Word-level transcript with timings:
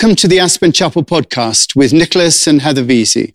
Welcome 0.00 0.16
to 0.16 0.28
the 0.28 0.40
Aspen 0.40 0.72
Chapel 0.72 1.04
podcast 1.04 1.76
with 1.76 1.92
Nicholas 1.92 2.46
and 2.46 2.62
Heather 2.62 2.82
Vesey. 2.82 3.34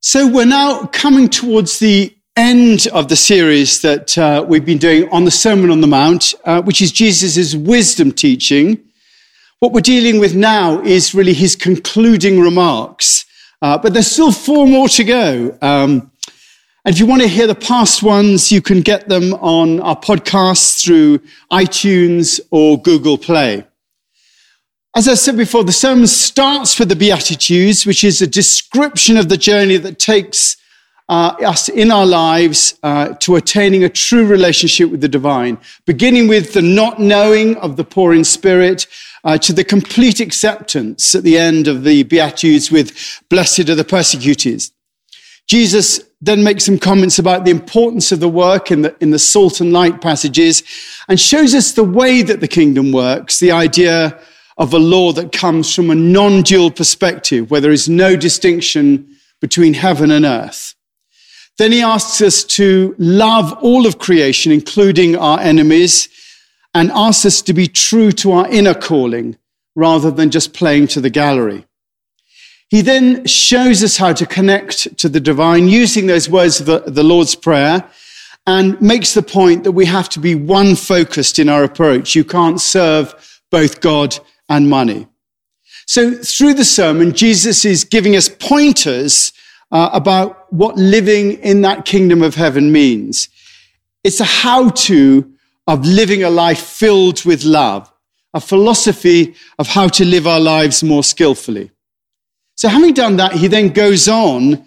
So 0.00 0.30
we're 0.30 0.46
now 0.46 0.86
coming 0.86 1.28
towards 1.28 1.80
the 1.80 2.16
end 2.36 2.86
of 2.92 3.08
the 3.08 3.16
series 3.16 3.82
that 3.82 4.16
uh, 4.16 4.46
we've 4.46 4.64
been 4.64 4.78
doing 4.78 5.08
on 5.08 5.24
the 5.24 5.32
Sermon 5.32 5.72
on 5.72 5.80
the 5.80 5.88
Mount, 5.88 6.32
uh, 6.44 6.62
which 6.62 6.80
is 6.80 6.92
Jesus' 6.92 7.56
wisdom 7.56 8.12
teaching. 8.12 8.78
What 9.58 9.72
we're 9.72 9.80
dealing 9.80 10.20
with 10.20 10.36
now 10.36 10.80
is 10.82 11.12
really 11.12 11.34
his 11.34 11.56
concluding 11.56 12.38
remarks, 12.38 13.26
uh, 13.62 13.76
but 13.76 13.94
there's 13.94 14.12
still 14.12 14.30
four 14.30 14.68
more 14.68 14.88
to 14.90 15.02
go. 15.02 15.58
Um, 15.60 16.12
and 16.84 16.94
if 16.94 17.00
you 17.00 17.06
want 17.06 17.22
to 17.22 17.28
hear 17.28 17.48
the 17.48 17.56
past 17.56 18.04
ones, 18.04 18.52
you 18.52 18.62
can 18.62 18.80
get 18.80 19.08
them 19.08 19.34
on 19.34 19.80
our 19.80 19.98
podcast 19.98 20.84
through 20.84 21.18
iTunes 21.50 22.38
or 22.52 22.80
Google 22.80 23.18
Play. 23.18 23.66
As 24.96 25.08
I 25.08 25.14
said 25.14 25.36
before, 25.36 25.64
the 25.64 25.72
sermon 25.72 26.06
starts 26.06 26.78
with 26.78 26.88
the 26.88 26.94
Beatitudes, 26.94 27.84
which 27.84 28.04
is 28.04 28.22
a 28.22 28.28
description 28.28 29.16
of 29.16 29.28
the 29.28 29.36
journey 29.36 29.76
that 29.76 29.98
takes 29.98 30.56
uh, 31.08 31.34
us 31.44 31.68
in 31.68 31.90
our 31.90 32.06
lives 32.06 32.78
uh, 32.84 33.08
to 33.14 33.34
attaining 33.34 33.82
a 33.82 33.88
true 33.88 34.24
relationship 34.24 34.92
with 34.92 35.00
the 35.00 35.08
divine, 35.08 35.58
beginning 35.84 36.28
with 36.28 36.52
the 36.52 36.62
not 36.62 37.00
knowing 37.00 37.56
of 37.56 37.76
the 37.76 37.82
poor 37.82 38.14
in 38.14 38.22
spirit, 38.22 38.86
uh, 39.24 39.36
to 39.36 39.52
the 39.52 39.64
complete 39.64 40.20
acceptance 40.20 41.12
at 41.12 41.24
the 41.24 41.36
end 41.36 41.66
of 41.66 41.82
the 41.82 42.04
Beatitudes 42.04 42.70
with 42.70 43.20
blessed 43.28 43.68
are 43.68 43.74
the 43.74 43.82
persecuted. 43.82 44.62
Jesus 45.48 46.02
then 46.20 46.44
makes 46.44 46.66
some 46.66 46.78
comments 46.78 47.18
about 47.18 47.44
the 47.44 47.50
importance 47.50 48.12
of 48.12 48.20
the 48.20 48.28
work 48.28 48.70
in 48.70 48.82
the, 48.82 48.94
in 49.00 49.10
the 49.10 49.18
salt 49.18 49.60
and 49.60 49.72
light 49.72 50.00
passages 50.00 50.62
and 51.08 51.18
shows 51.18 51.52
us 51.52 51.72
the 51.72 51.82
way 51.82 52.22
that 52.22 52.38
the 52.38 52.48
kingdom 52.48 52.92
works, 52.92 53.40
the 53.40 53.50
idea 53.50 54.20
of 54.56 54.72
a 54.72 54.78
law 54.78 55.12
that 55.12 55.32
comes 55.32 55.74
from 55.74 55.90
a 55.90 55.94
non 55.94 56.42
dual 56.42 56.70
perspective, 56.70 57.50
where 57.50 57.60
there 57.60 57.72
is 57.72 57.88
no 57.88 58.16
distinction 58.16 59.16
between 59.40 59.74
heaven 59.74 60.10
and 60.10 60.24
earth. 60.24 60.74
Then 61.58 61.72
he 61.72 61.82
asks 61.82 62.20
us 62.20 62.44
to 62.44 62.94
love 62.98 63.52
all 63.62 63.86
of 63.86 63.98
creation, 63.98 64.50
including 64.50 65.16
our 65.16 65.38
enemies, 65.40 66.08
and 66.74 66.90
asks 66.92 67.24
us 67.24 67.42
to 67.42 67.52
be 67.52 67.68
true 67.68 68.10
to 68.12 68.32
our 68.32 68.48
inner 68.48 68.74
calling 68.74 69.36
rather 69.76 70.10
than 70.10 70.30
just 70.30 70.52
playing 70.52 70.88
to 70.88 71.00
the 71.00 71.10
gallery. 71.10 71.66
He 72.68 72.80
then 72.80 73.24
shows 73.26 73.84
us 73.84 73.96
how 73.96 74.12
to 74.14 74.26
connect 74.26 74.98
to 74.98 75.08
the 75.08 75.20
divine 75.20 75.68
using 75.68 76.06
those 76.06 76.28
words 76.28 76.60
of 76.60 76.66
the, 76.66 76.80
the 76.90 77.04
Lord's 77.04 77.34
Prayer 77.34 77.88
and 78.46 78.80
makes 78.80 79.14
the 79.14 79.22
point 79.22 79.64
that 79.64 79.72
we 79.72 79.86
have 79.86 80.08
to 80.10 80.20
be 80.20 80.34
one 80.34 80.74
focused 80.74 81.38
in 81.38 81.48
our 81.48 81.62
approach. 81.64 82.14
You 82.14 82.24
can't 82.24 82.60
serve 82.60 83.40
both 83.50 83.80
God 83.80 84.18
and 84.48 84.68
money. 84.68 85.06
So 85.86 86.14
through 86.14 86.54
the 86.54 86.64
sermon, 86.64 87.12
Jesus 87.12 87.64
is 87.64 87.84
giving 87.84 88.16
us 88.16 88.28
pointers 88.28 89.32
uh, 89.70 89.90
about 89.92 90.52
what 90.52 90.76
living 90.76 91.32
in 91.42 91.62
that 91.62 91.84
kingdom 91.84 92.22
of 92.22 92.34
heaven 92.34 92.72
means. 92.72 93.28
It's 94.02 94.20
a 94.20 94.24
how 94.24 94.70
to 94.70 95.30
of 95.66 95.84
living 95.84 96.22
a 96.22 96.30
life 96.30 96.60
filled 96.60 97.24
with 97.24 97.44
love, 97.44 97.90
a 98.34 98.40
philosophy 98.40 99.34
of 99.58 99.66
how 99.66 99.88
to 99.88 100.04
live 100.04 100.26
our 100.26 100.40
lives 100.40 100.82
more 100.82 101.02
skillfully. 101.02 101.70
So 102.56 102.68
having 102.68 102.94
done 102.94 103.16
that, 103.16 103.32
he 103.32 103.48
then 103.48 103.70
goes 103.70 104.08
on 104.08 104.64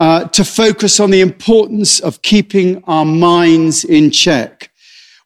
uh, 0.00 0.24
to 0.28 0.44
focus 0.44 1.00
on 1.00 1.10
the 1.10 1.20
importance 1.20 2.00
of 2.00 2.22
keeping 2.22 2.82
our 2.84 3.04
minds 3.04 3.84
in 3.84 4.10
check. 4.10 4.70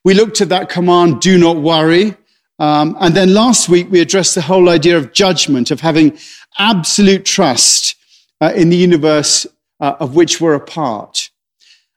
We 0.04 0.14
looked 0.14 0.40
at 0.40 0.50
that 0.50 0.68
command, 0.68 1.20
do 1.20 1.38
not 1.38 1.56
worry. 1.56 2.14
Um, 2.58 2.96
and 3.00 3.14
then 3.14 3.34
last 3.34 3.68
week, 3.68 3.90
we 3.90 4.00
addressed 4.00 4.34
the 4.34 4.42
whole 4.42 4.68
idea 4.68 4.96
of 4.96 5.12
judgment, 5.12 5.70
of 5.70 5.80
having 5.80 6.18
absolute 6.58 7.24
trust 7.24 7.96
uh, 8.40 8.52
in 8.54 8.70
the 8.70 8.76
universe 8.76 9.46
uh, 9.80 9.94
of 10.00 10.14
which 10.14 10.40
we're 10.40 10.54
a 10.54 10.60
part. 10.60 11.30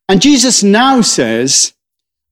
And 0.07 0.21
Jesus 0.21 0.63
now 0.63 1.01
says, 1.01 1.73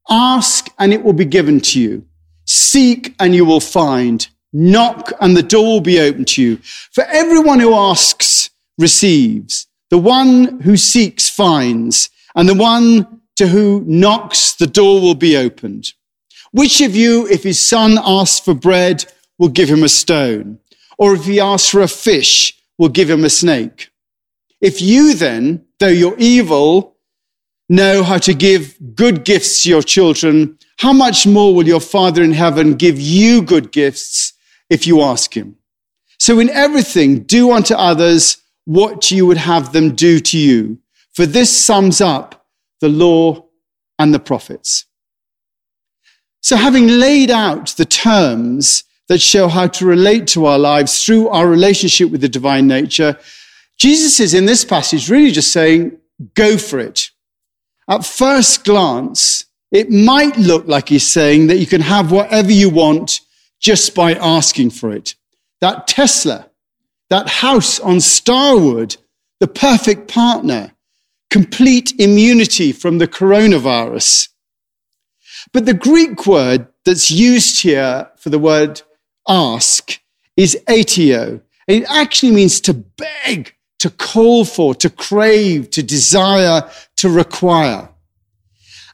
Ask 0.10 0.70
and 0.80 0.94
it 0.94 1.04
will 1.04 1.14
be 1.14 1.26
given 1.26 1.60
to 1.62 1.80
you. 1.80 2.06
Seek 2.46 3.14
and 3.20 3.36
you 3.36 3.46
will 3.46 3.60
find. 3.60 4.28
Knock 4.54 5.12
and 5.20 5.36
the 5.36 5.44
door 5.44 5.66
will 5.66 5.82
be 5.82 6.00
opened 6.00 6.28
to 6.30 6.42
you. 6.42 6.58
For 6.92 7.04
everyone 7.06 7.60
who 7.60 7.74
asks 7.74 8.50
receives. 8.78 9.68
The 9.90 9.98
one 9.98 10.62
who 10.62 10.78
seeks 10.78 11.30
finds. 11.30 12.10
And 12.36 12.48
the 12.48 12.56
one 12.56 13.22
to 13.36 13.48
who 13.48 13.84
knocks, 13.86 14.54
the 14.54 14.68
door 14.68 15.02
will 15.02 15.16
be 15.16 15.36
opened. 15.38 15.94
Which 16.52 16.82
of 16.82 16.96
you, 16.96 17.28
if 17.28 17.44
his 17.44 17.64
son 17.66 18.00
asks 18.04 18.40
for 18.40 18.54
bread, 18.54 19.06
will 19.38 19.50
give 19.50 19.70
him 19.70 19.84
a 19.84 19.90
stone? 19.90 20.60
Or 20.98 21.14
if 21.14 21.26
he 21.26 21.40
asks 21.40 21.70
for 21.70 21.82
a 21.82 21.88
fish, 21.88 22.58
will 22.78 22.90
give 22.90 23.10
him 23.10 23.24
a 23.24 23.30
snake? 23.30 23.90
If 24.62 24.82
you 24.82 25.14
then, 25.14 25.66
though 25.80 25.88
you're 25.88 26.18
evil, 26.18 26.96
know 27.70 28.04
how 28.04 28.18
to 28.20 28.34
give 28.34 28.78
good 28.96 29.24
gifts 29.24 29.64
to 29.64 29.70
your 29.70 29.84
children, 29.84 30.58
how 30.78 30.94
much 30.94 31.28
more 31.28 31.54
will 31.54 31.68
your 31.68 31.82
Father 31.82 32.24
in 32.24 32.34
heaven 32.34 32.76
give 32.76 33.00
you 33.00 33.42
good 33.42 33.72
gifts 33.72 34.34
if 34.70 34.88
you 34.88 35.02
ask 35.02 35.36
him? 35.36 35.58
So 36.20 36.40
in 36.40 36.50
everything, 36.50 37.24
do 37.24 37.52
unto 37.52 37.76
others 37.76 38.38
what 38.66 39.12
you 39.12 39.26
would 39.26 39.38
have 39.38 39.74
them 39.74 39.96
do 39.96 40.20
to 40.20 40.38
you. 40.38 40.80
For 41.14 41.26
this 41.26 41.56
sums 41.56 42.02
up 42.02 42.48
the 42.80 42.90
law 42.90 43.46
and 43.98 44.14
the 44.14 44.20
prophets. 44.20 44.86
So 46.48 46.56
having 46.56 46.88
laid 46.88 47.30
out 47.30 47.76
the 47.76 47.84
terms 47.84 48.86
that 49.10 49.20
show 49.20 49.50
how 49.50 49.68
to 49.68 49.86
relate 49.86 50.28
to 50.28 50.46
our 50.46 50.58
lives 50.58 51.04
through 51.04 51.28
our 51.28 51.46
relationship 51.46 52.10
with 52.10 52.22
the 52.22 52.30
divine 52.30 52.68
nature, 52.68 53.20
Jesus 53.76 54.22
is 54.22 54.34
in 54.34 54.46
this 54.46 54.64
passage 54.64 55.10
really 55.10 55.32
just 55.32 55.52
saying, 55.52 55.98
go 56.36 56.58
for 56.58 56.80
it. 56.80 57.12
At 57.90 58.06
first 58.06 58.64
glance, 58.64 59.44
it 59.72 59.92
might 59.92 60.38
look 60.38 60.66
like 60.68 60.88
he's 60.88 61.06
saying 61.06 61.48
that 61.48 61.58
you 61.58 61.66
can 61.66 61.82
have 61.82 62.14
whatever 62.14 62.54
you 62.54 62.70
want 62.70 63.20
just 63.60 63.94
by 63.94 64.14
asking 64.14 64.70
for 64.70 64.92
it. 64.92 65.16
That 65.60 65.86
Tesla, 65.86 66.50
that 67.10 67.28
house 67.28 67.78
on 67.82 68.00
Starwood, 68.00 68.96
the 69.42 69.50
perfect 69.50 70.08
partner, 70.08 70.72
complete 71.30 71.92
immunity 72.00 72.72
from 72.72 73.00
the 73.00 73.08
coronavirus. 73.10 74.30
But 75.54 75.66
the 75.66 75.74
Greek 75.74 76.26
word 76.26 76.68
that's 76.86 77.12
used 77.12 77.62
here 77.62 78.10
for 78.18 78.30
the 78.30 78.40
word 78.40 78.82
ask 79.28 80.00
is 80.36 80.58
aiteo. 80.68 81.42
It 81.68 81.84
actually 81.90 82.32
means 82.32 82.62
to 82.62 82.74
beg, 82.74 83.54
to 83.80 83.90
call 83.90 84.46
for, 84.46 84.74
to 84.76 84.90
crave, 84.90 85.70
to 85.72 85.84
desire, 85.84 86.70
to 86.98 87.10
require. 87.10 87.90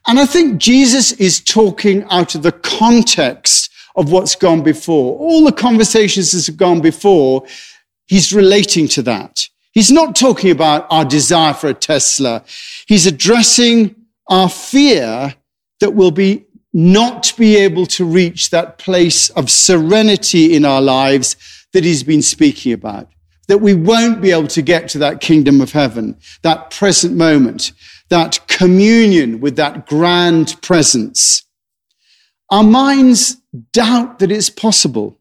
And 0.07 0.19
I 0.19 0.25
think 0.25 0.59
Jesus 0.59 1.13
is 1.13 1.39
talking 1.39 2.03
out 2.09 2.35
of 2.35 2.43
the 2.43 2.51
context 2.51 3.71
of 3.95 4.11
what's 4.11 4.35
gone 4.35 4.63
before. 4.63 5.17
All 5.17 5.45
the 5.45 5.51
conversations 5.51 6.31
that 6.31 6.45
have 6.47 6.57
gone 6.57 6.81
before, 6.81 7.45
he's 8.07 8.33
relating 8.33 8.87
to 8.89 9.01
that. 9.03 9.47
He's 9.71 9.91
not 9.91 10.15
talking 10.15 10.51
about 10.51 10.87
our 10.89 11.05
desire 11.05 11.53
for 11.53 11.67
a 11.67 11.73
Tesla. 11.73 12.43
He's 12.87 13.07
addressing 13.07 13.95
our 14.27 14.49
fear 14.49 15.35
that 15.83 15.95
we'll 15.95 16.11
be 16.11 16.45
not 16.71 17.33
be 17.37 17.57
able 17.57 17.85
to 17.85 18.05
reach 18.05 18.51
that 18.51 18.77
place 18.77 19.29
of 19.31 19.51
serenity 19.51 20.55
in 20.55 20.63
our 20.63 20.81
lives 20.81 21.35
that 21.73 21.83
he's 21.83 22.03
been 22.03 22.21
speaking 22.21 22.71
about. 22.71 23.09
That 23.49 23.57
we 23.57 23.73
won't 23.73 24.21
be 24.21 24.31
able 24.31 24.47
to 24.47 24.61
get 24.61 24.87
to 24.89 24.99
that 24.99 25.19
kingdom 25.19 25.59
of 25.59 25.73
heaven, 25.73 26.17
that 26.41 26.71
present 26.71 27.17
moment, 27.17 27.73
that 28.07 28.39
communion 28.47 29.41
with 29.41 29.57
that 29.57 29.85
grand 29.85 30.55
presence. 30.61 31.43
Our 32.49 32.63
minds 32.63 33.35
doubt 33.73 34.19
that 34.19 34.31
it's 34.31 34.49
possible. 34.49 35.19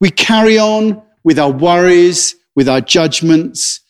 We 0.00 0.10
carry 0.10 0.58
on 0.58 1.00
with 1.24 1.38
our 1.38 1.50
worries, 1.50 2.36
with 2.54 2.68
our 2.68 2.82
judgments, 2.82 3.80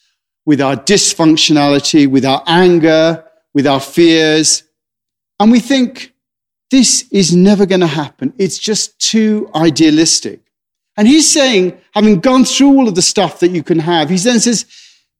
with 0.46 0.60
our 0.60 0.76
dysfunctionality, 0.76 2.06
with 2.06 2.24
our 2.24 2.44
anger, 2.46 3.24
with 3.52 3.66
our 3.66 3.80
fears. 3.80 4.62
And 5.40 5.52
we 5.52 5.60
think, 5.60 6.14
this 6.70 7.08
is 7.10 7.34
never 7.34 7.64
going 7.64 7.80
to 7.80 7.86
happen. 7.86 8.34
It's 8.38 8.58
just 8.58 8.98
too 8.98 9.50
idealistic. 9.54 10.40
And 10.96 11.08
he's 11.08 11.30
saying, 11.30 11.78
having 11.94 12.20
gone 12.20 12.44
through 12.44 12.76
all 12.76 12.88
of 12.88 12.94
the 12.94 13.02
stuff 13.02 13.40
that 13.40 13.52
you 13.52 13.62
can 13.62 13.78
have, 13.78 14.10
he 14.10 14.16
then 14.16 14.40
says, 14.40 14.66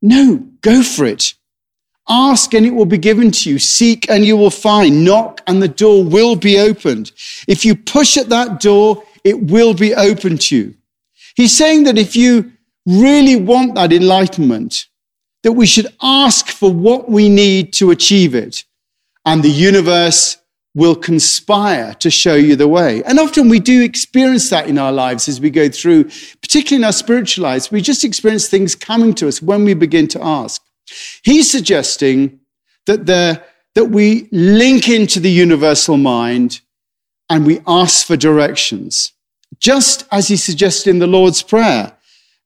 no, 0.02 0.38
go 0.60 0.82
for 0.82 1.04
it. 1.06 1.34
Ask 2.08 2.54
and 2.54 2.66
it 2.66 2.74
will 2.74 2.86
be 2.86 2.98
given 2.98 3.30
to 3.30 3.50
you. 3.50 3.58
Seek 3.58 4.10
and 4.10 4.24
you 4.24 4.36
will 4.36 4.50
find. 4.50 5.04
Knock 5.04 5.40
and 5.46 5.62
the 5.62 5.68
door 5.68 6.04
will 6.04 6.36
be 6.36 6.58
opened. 6.58 7.12
If 7.46 7.64
you 7.64 7.76
push 7.76 8.16
at 8.16 8.28
that 8.30 8.60
door, 8.60 9.04
it 9.24 9.50
will 9.50 9.74
be 9.74 9.94
opened 9.94 10.40
to 10.42 10.56
you. 10.56 10.74
He's 11.36 11.56
saying 11.56 11.84
that 11.84 11.98
if 11.98 12.16
you 12.16 12.52
really 12.86 13.36
want 13.36 13.74
that 13.74 13.92
enlightenment, 13.92 14.86
that 15.42 15.52
we 15.52 15.66
should 15.66 15.86
ask 16.02 16.48
for 16.48 16.72
what 16.72 17.08
we 17.08 17.28
need 17.28 17.72
to 17.74 17.90
achieve 17.90 18.34
it. 18.34 18.64
And 19.28 19.42
the 19.42 19.50
universe 19.50 20.38
will 20.74 20.96
conspire 20.96 21.92
to 21.96 22.08
show 22.08 22.34
you 22.34 22.56
the 22.56 22.66
way. 22.66 23.02
And 23.04 23.18
often 23.18 23.50
we 23.50 23.60
do 23.60 23.82
experience 23.82 24.48
that 24.48 24.68
in 24.68 24.78
our 24.78 24.90
lives 24.90 25.28
as 25.28 25.38
we 25.38 25.50
go 25.50 25.68
through, 25.68 26.04
particularly 26.40 26.80
in 26.80 26.84
our 26.84 26.92
spiritual 26.92 27.42
lives. 27.42 27.70
We 27.70 27.82
just 27.82 28.04
experience 28.04 28.48
things 28.48 28.74
coming 28.74 29.12
to 29.16 29.28
us 29.28 29.42
when 29.42 29.66
we 29.66 29.74
begin 29.74 30.08
to 30.08 30.24
ask. 30.24 30.62
He's 31.22 31.50
suggesting 31.50 32.40
that, 32.86 33.04
that 33.04 33.90
we 33.90 34.28
link 34.32 34.88
into 34.88 35.20
the 35.20 35.30
universal 35.30 35.98
mind 35.98 36.62
and 37.28 37.44
we 37.44 37.60
ask 37.66 38.06
for 38.06 38.16
directions. 38.16 39.12
Just 39.58 40.06
as 40.10 40.28
he 40.28 40.38
suggested 40.38 40.88
in 40.88 41.00
the 41.00 41.06
Lord's 41.06 41.42
Prayer, 41.42 41.92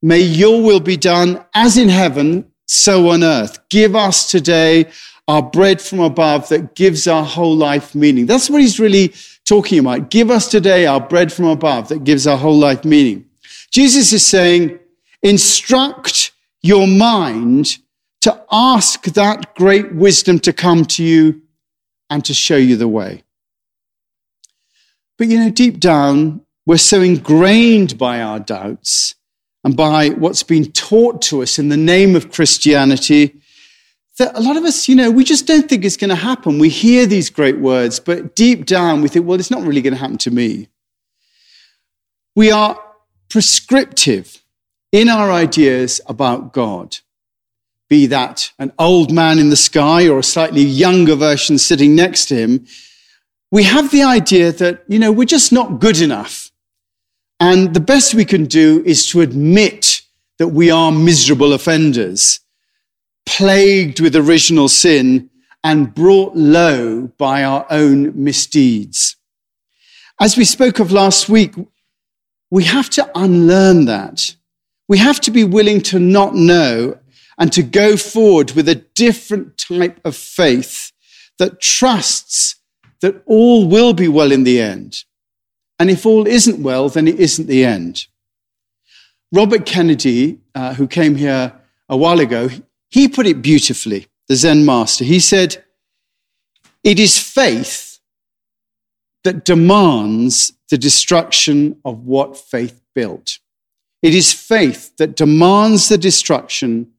may 0.02 0.18
your 0.18 0.60
will 0.60 0.80
be 0.80 0.96
done 0.96 1.44
as 1.54 1.78
in 1.78 1.90
heaven, 1.90 2.50
so 2.66 3.10
on 3.10 3.22
earth. 3.22 3.60
Give 3.68 3.94
us 3.94 4.28
today 4.28 4.90
our 5.28 5.42
bread 5.42 5.80
from 5.80 6.00
above 6.00 6.48
that 6.48 6.74
gives 6.74 7.06
our 7.06 7.24
whole 7.24 7.56
life 7.56 7.94
meaning. 7.94 8.26
That's 8.26 8.50
what 8.50 8.60
he's 8.60 8.80
really 8.80 9.14
talking 9.44 9.78
about. 9.78 10.10
Give 10.10 10.30
us 10.30 10.48
today 10.48 10.86
our 10.86 11.00
bread 11.00 11.32
from 11.32 11.46
above 11.46 11.88
that 11.88 12.04
gives 12.04 12.26
our 12.26 12.36
whole 12.36 12.58
life 12.58 12.84
meaning. 12.84 13.26
Jesus 13.70 14.12
is 14.12 14.26
saying, 14.26 14.78
instruct 15.22 16.32
your 16.62 16.86
mind 16.86 17.78
to 18.22 18.44
ask 18.50 19.04
that 19.04 19.54
great 19.54 19.94
wisdom 19.94 20.38
to 20.40 20.52
come 20.52 20.84
to 20.84 21.04
you 21.04 21.42
and 22.10 22.24
to 22.24 22.34
show 22.34 22.56
you 22.56 22.76
the 22.76 22.88
way. 22.88 23.24
But 25.18 25.28
you 25.28 25.38
know, 25.38 25.50
deep 25.50 25.80
down, 25.80 26.42
we're 26.66 26.78
so 26.78 27.00
ingrained 27.00 27.98
by 27.98 28.20
our 28.20 28.38
doubts 28.38 29.14
and 29.64 29.76
by 29.76 30.10
what's 30.10 30.42
been 30.42 30.70
taught 30.72 31.22
to 31.22 31.42
us 31.42 31.58
in 31.58 31.68
the 31.68 31.76
name 31.76 32.14
of 32.16 32.30
Christianity 32.30 33.40
that 34.18 34.36
a 34.36 34.40
lot 34.40 34.56
of 34.56 34.64
us, 34.64 34.88
you 34.88 34.94
know, 34.94 35.10
we 35.10 35.24
just 35.24 35.46
don't 35.46 35.68
think 35.68 35.84
it's 35.84 35.96
going 35.96 36.10
to 36.10 36.16
happen. 36.16 36.58
We 36.58 36.68
hear 36.68 37.06
these 37.06 37.30
great 37.30 37.58
words, 37.58 37.98
but 37.98 38.34
deep 38.34 38.66
down 38.66 39.00
we 39.00 39.08
think, 39.08 39.26
well, 39.26 39.40
it's 39.40 39.50
not 39.50 39.62
really 39.62 39.80
going 39.80 39.94
to 39.94 40.00
happen 40.00 40.18
to 40.18 40.30
me. 40.30 40.68
We 42.36 42.50
are 42.50 42.78
prescriptive 43.28 44.42
in 44.92 45.08
our 45.08 45.32
ideas 45.32 46.00
about 46.06 46.52
God. 46.52 46.98
Be 47.88 48.06
that 48.06 48.52
an 48.58 48.72
old 48.78 49.12
man 49.12 49.38
in 49.38 49.50
the 49.50 49.56
sky 49.56 50.08
or 50.08 50.18
a 50.18 50.22
slightly 50.22 50.62
younger 50.62 51.14
version 51.14 51.58
sitting 51.58 51.94
next 51.94 52.26
to 52.26 52.36
him, 52.36 52.66
we 53.50 53.64
have 53.64 53.90
the 53.90 54.02
idea 54.02 54.52
that, 54.52 54.82
you 54.88 54.98
know, 54.98 55.12
we're 55.12 55.24
just 55.24 55.52
not 55.52 55.78
good 55.78 56.00
enough. 56.00 56.50
And 57.38 57.74
the 57.74 57.80
best 57.80 58.14
we 58.14 58.24
can 58.24 58.44
do 58.44 58.82
is 58.86 59.06
to 59.08 59.20
admit 59.20 60.02
that 60.38 60.48
we 60.48 60.70
are 60.70 60.92
miserable 60.92 61.52
offenders, 61.52 62.40
plagued 63.26 64.00
with 64.00 64.16
original 64.16 64.68
sin 64.68 65.30
and 65.64 65.94
brought 65.94 66.34
low 66.34 67.08
by 67.18 67.44
our 67.44 67.66
own 67.70 68.12
misdeeds. 68.22 69.16
As 70.20 70.36
we 70.36 70.44
spoke 70.44 70.78
of 70.78 70.92
last 70.92 71.28
week, 71.28 71.54
we 72.50 72.64
have 72.64 72.90
to 72.90 73.10
unlearn 73.14 73.86
that. 73.86 74.36
We 74.88 74.98
have 74.98 75.20
to 75.22 75.30
be 75.30 75.44
willing 75.44 75.80
to 75.82 75.98
not 75.98 76.34
know 76.34 76.98
and 77.38 77.52
to 77.52 77.62
go 77.62 77.96
forward 77.96 78.52
with 78.52 78.68
a 78.68 78.74
different 78.74 79.56
type 79.56 80.00
of 80.04 80.14
faith 80.14 80.92
that 81.38 81.60
trusts 81.60 82.56
that 83.00 83.22
all 83.26 83.66
will 83.66 83.94
be 83.94 84.08
well 84.08 84.30
in 84.30 84.44
the 84.44 84.60
end. 84.60 85.04
And 85.78 85.90
if 85.90 86.06
all 86.06 86.26
isn't 86.26 86.62
well, 86.62 86.88
then 86.88 87.08
it 87.08 87.18
isn't 87.18 87.48
the 87.48 87.64
end. 87.64 88.06
Robert 89.32 89.66
Kennedy, 89.66 90.38
uh, 90.54 90.74
who 90.74 90.86
came 90.86 91.16
here 91.16 91.52
a 91.88 91.96
while 91.96 92.20
ago, 92.20 92.50
he 92.92 93.08
put 93.08 93.26
it 93.26 93.40
beautifully, 93.40 94.06
the 94.28 94.36
Zen 94.36 94.66
master. 94.66 95.02
He 95.02 95.18
said, 95.18 95.64
It 96.84 97.00
is 97.00 97.18
faith 97.18 97.98
that 99.24 99.46
demands 99.46 100.52
the 100.68 100.76
destruction 100.76 101.80
of 101.86 102.04
what 102.04 102.36
faith 102.36 102.82
built. 102.94 103.38
It 104.02 104.14
is 104.14 104.34
faith 104.34 104.94
that 104.98 105.16
demands 105.16 105.88
the 105.88 105.96
destruction 105.96 106.92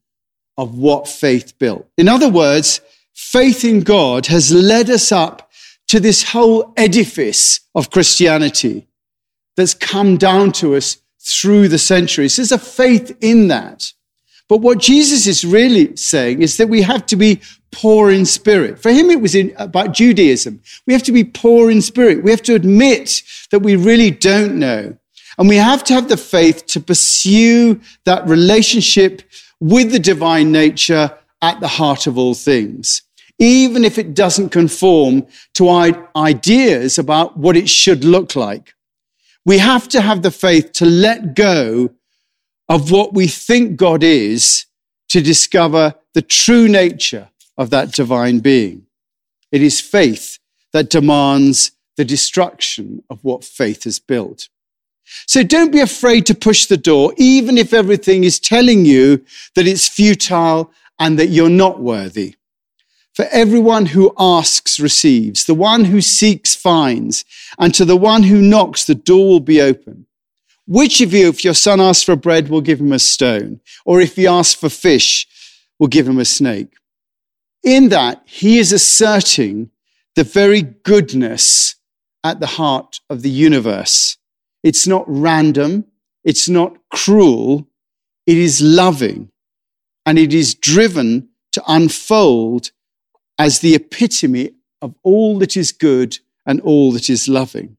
of 0.58 0.76
what 0.76 1.08
faith 1.08 1.60
built. 1.60 1.88
In 1.96 2.10
other 2.10 2.30
words, 2.30 2.82
faith 3.14 3.64
in 3.64 3.82
God 3.82 4.26
has 4.28 4.52
led 4.52 4.90
us 4.90 5.12
up 5.12 5.52
to 5.90 6.00
this 6.00 6.24
whole 6.24 6.74
edifice 6.76 7.60
of 7.76 7.92
Christianity 7.92 8.88
that's 9.56 9.76
come 9.76 10.18
down 10.18 10.54
to 10.54 10.76
us 10.76 10.98
through 11.20 11.68
the 11.68 11.78
centuries. 11.78 12.38
There's 12.38 12.52
a 12.52 12.58
faith 12.58 13.16
in 13.22 13.50
that. 13.50 13.94
But 14.54 14.62
what 14.62 14.78
Jesus 14.78 15.26
is 15.26 15.44
really 15.44 15.96
saying 15.96 16.44
is 16.44 16.58
that 16.58 16.70
we 16.70 16.84
have 16.84 17.08
to 17.08 17.16
be 17.16 17.42
poor 17.72 18.12
in 18.12 18.24
spirit. 18.24 18.78
For 18.78 18.92
him, 18.92 19.10
it 19.10 19.20
was 19.20 19.34
in, 19.34 19.52
about 19.58 19.94
Judaism. 19.94 20.62
We 20.86 20.94
have 20.94 21.02
to 21.02 21.12
be 21.12 21.24
poor 21.24 21.72
in 21.72 21.82
spirit. 21.82 22.24
We 22.24 22.30
have 22.30 22.44
to 22.44 22.54
admit 22.54 23.24
that 23.50 23.62
we 23.62 23.76
really 23.76 24.12
don't 24.12 24.60
know. 24.60 24.96
And 25.40 25.50
we 25.50 25.56
have 25.56 25.84
to 25.86 25.96
have 25.96 26.08
the 26.08 26.18
faith 26.18 26.68
to 26.68 26.80
pursue 26.80 27.82
that 28.04 28.28
relationship 28.28 29.24
with 29.60 29.92
the 29.92 29.98
divine 29.98 30.52
nature 30.52 31.18
at 31.42 31.60
the 31.60 31.68
heart 31.68 32.06
of 32.06 32.20
all 32.20 32.36
things 32.36 33.02
even 33.40 33.84
if 33.84 33.98
it 33.98 34.14
doesn't 34.14 34.50
conform 34.50 35.26
to 35.56 35.68
our 35.68 36.08
ideas 36.16 37.00
about 37.00 37.36
what 37.36 37.58
it 37.58 37.68
should 37.68 38.04
look 38.06 38.36
like. 38.36 38.76
We 39.46 39.58
have 39.58 39.88
to 39.90 40.02
have 40.02 40.22
the 40.22 40.30
faith 40.30 40.74
to 40.74 40.86
let 40.86 41.34
go 41.34 41.90
of 42.70 42.92
what 42.92 43.14
we 43.14 43.28
think 43.28 43.76
God 43.76 44.04
is 44.04 44.66
to 45.10 45.22
discover 45.22 45.96
the 46.14 46.22
true 46.22 46.68
nature 46.68 47.30
of 47.58 47.70
that 47.70 47.92
divine 47.92 48.40
being. 48.40 48.86
It 49.52 49.62
is 49.62 49.80
faith 49.80 50.40
that 50.72 50.90
demands 50.90 51.72
the 51.98 52.06
destruction 52.06 53.04
of 53.10 53.24
what 53.24 53.44
faith 53.44 53.84
has 53.84 54.00
built. 54.00 54.50
So 55.28 55.44
don't 55.44 55.72
be 55.72 55.80
afraid 55.80 56.26
to 56.28 56.36
push 56.36 56.66
the 56.66 56.78
door, 56.78 57.14
even 57.18 57.58
if 57.58 57.74
everything 57.74 58.24
is 58.24 58.40
telling 58.40 58.86
you 58.86 59.24
that 59.56 59.68
it's 59.68 59.88
futile 59.88 60.72
and 60.98 61.20
that 61.20 61.28
you're 61.28 61.50
not 61.50 61.80
worthy. 61.80 62.36
For 63.14 63.26
everyone 63.26 63.88
who 63.88 64.14
asks 64.18 64.80
receives, 64.80 65.46
the 65.46 65.54
one 65.54 65.86
who 65.86 66.02
seeks 66.02 66.56
finds, 66.56 67.26
and 67.60 67.74
to 67.76 67.86
the 67.86 67.98
one 67.98 68.24
who 68.24 68.42
knocks, 68.42 68.86
the 68.86 68.96
door 68.96 69.28
will 69.28 69.40
be 69.40 69.62
open. 69.62 70.08
Which 70.66 71.02
of 71.02 71.14
you, 71.14 71.30
if 71.30 71.44
your 71.44 71.54
son 71.54 71.82
asks 71.82 72.04
for 72.04 72.16
bread, 72.16 72.50
will 72.50 72.62
give 72.62 72.80
him 72.80 72.94
a 72.94 73.00
stone? 73.00 73.60
Or 73.86 74.00
if 74.00 74.16
he 74.16 74.28
asks 74.28 74.54
for 74.54 74.70
fish, 74.70 75.28
will 75.78 75.88
give 75.88 76.08
him 76.08 76.20
a 76.20 76.26
snake? 76.26 76.74
In 77.64 77.90
that, 77.90 78.24
he 78.26 78.60
is 78.60 78.72
asserting 78.72 79.70
the 80.16 80.24
very 80.24 80.62
goodness 80.62 81.76
at 82.24 82.40
the 82.40 82.48
heart 82.48 83.00
of 83.10 83.22
the 83.22 83.30
universe. 83.30 84.18
It's 84.64 84.88
not 84.88 85.04
random. 85.08 85.86
It's 86.24 86.48
not 86.48 86.78
cruel. 86.90 87.68
It 88.26 88.38
is 88.38 88.62
loving 88.62 89.30
and 90.06 90.18
it 90.20 90.34
is 90.34 90.56
driven 90.56 91.30
to 91.54 91.64
unfold 91.68 92.72
as 93.38 93.60
the 93.60 93.76
epitome 93.76 94.52
of 94.82 94.94
all 95.04 95.40
that 95.40 95.56
is 95.58 95.72
good 95.72 96.18
and 96.46 96.60
all 96.62 96.92
that 96.92 97.10
is 97.10 97.28
loving. 97.28 97.78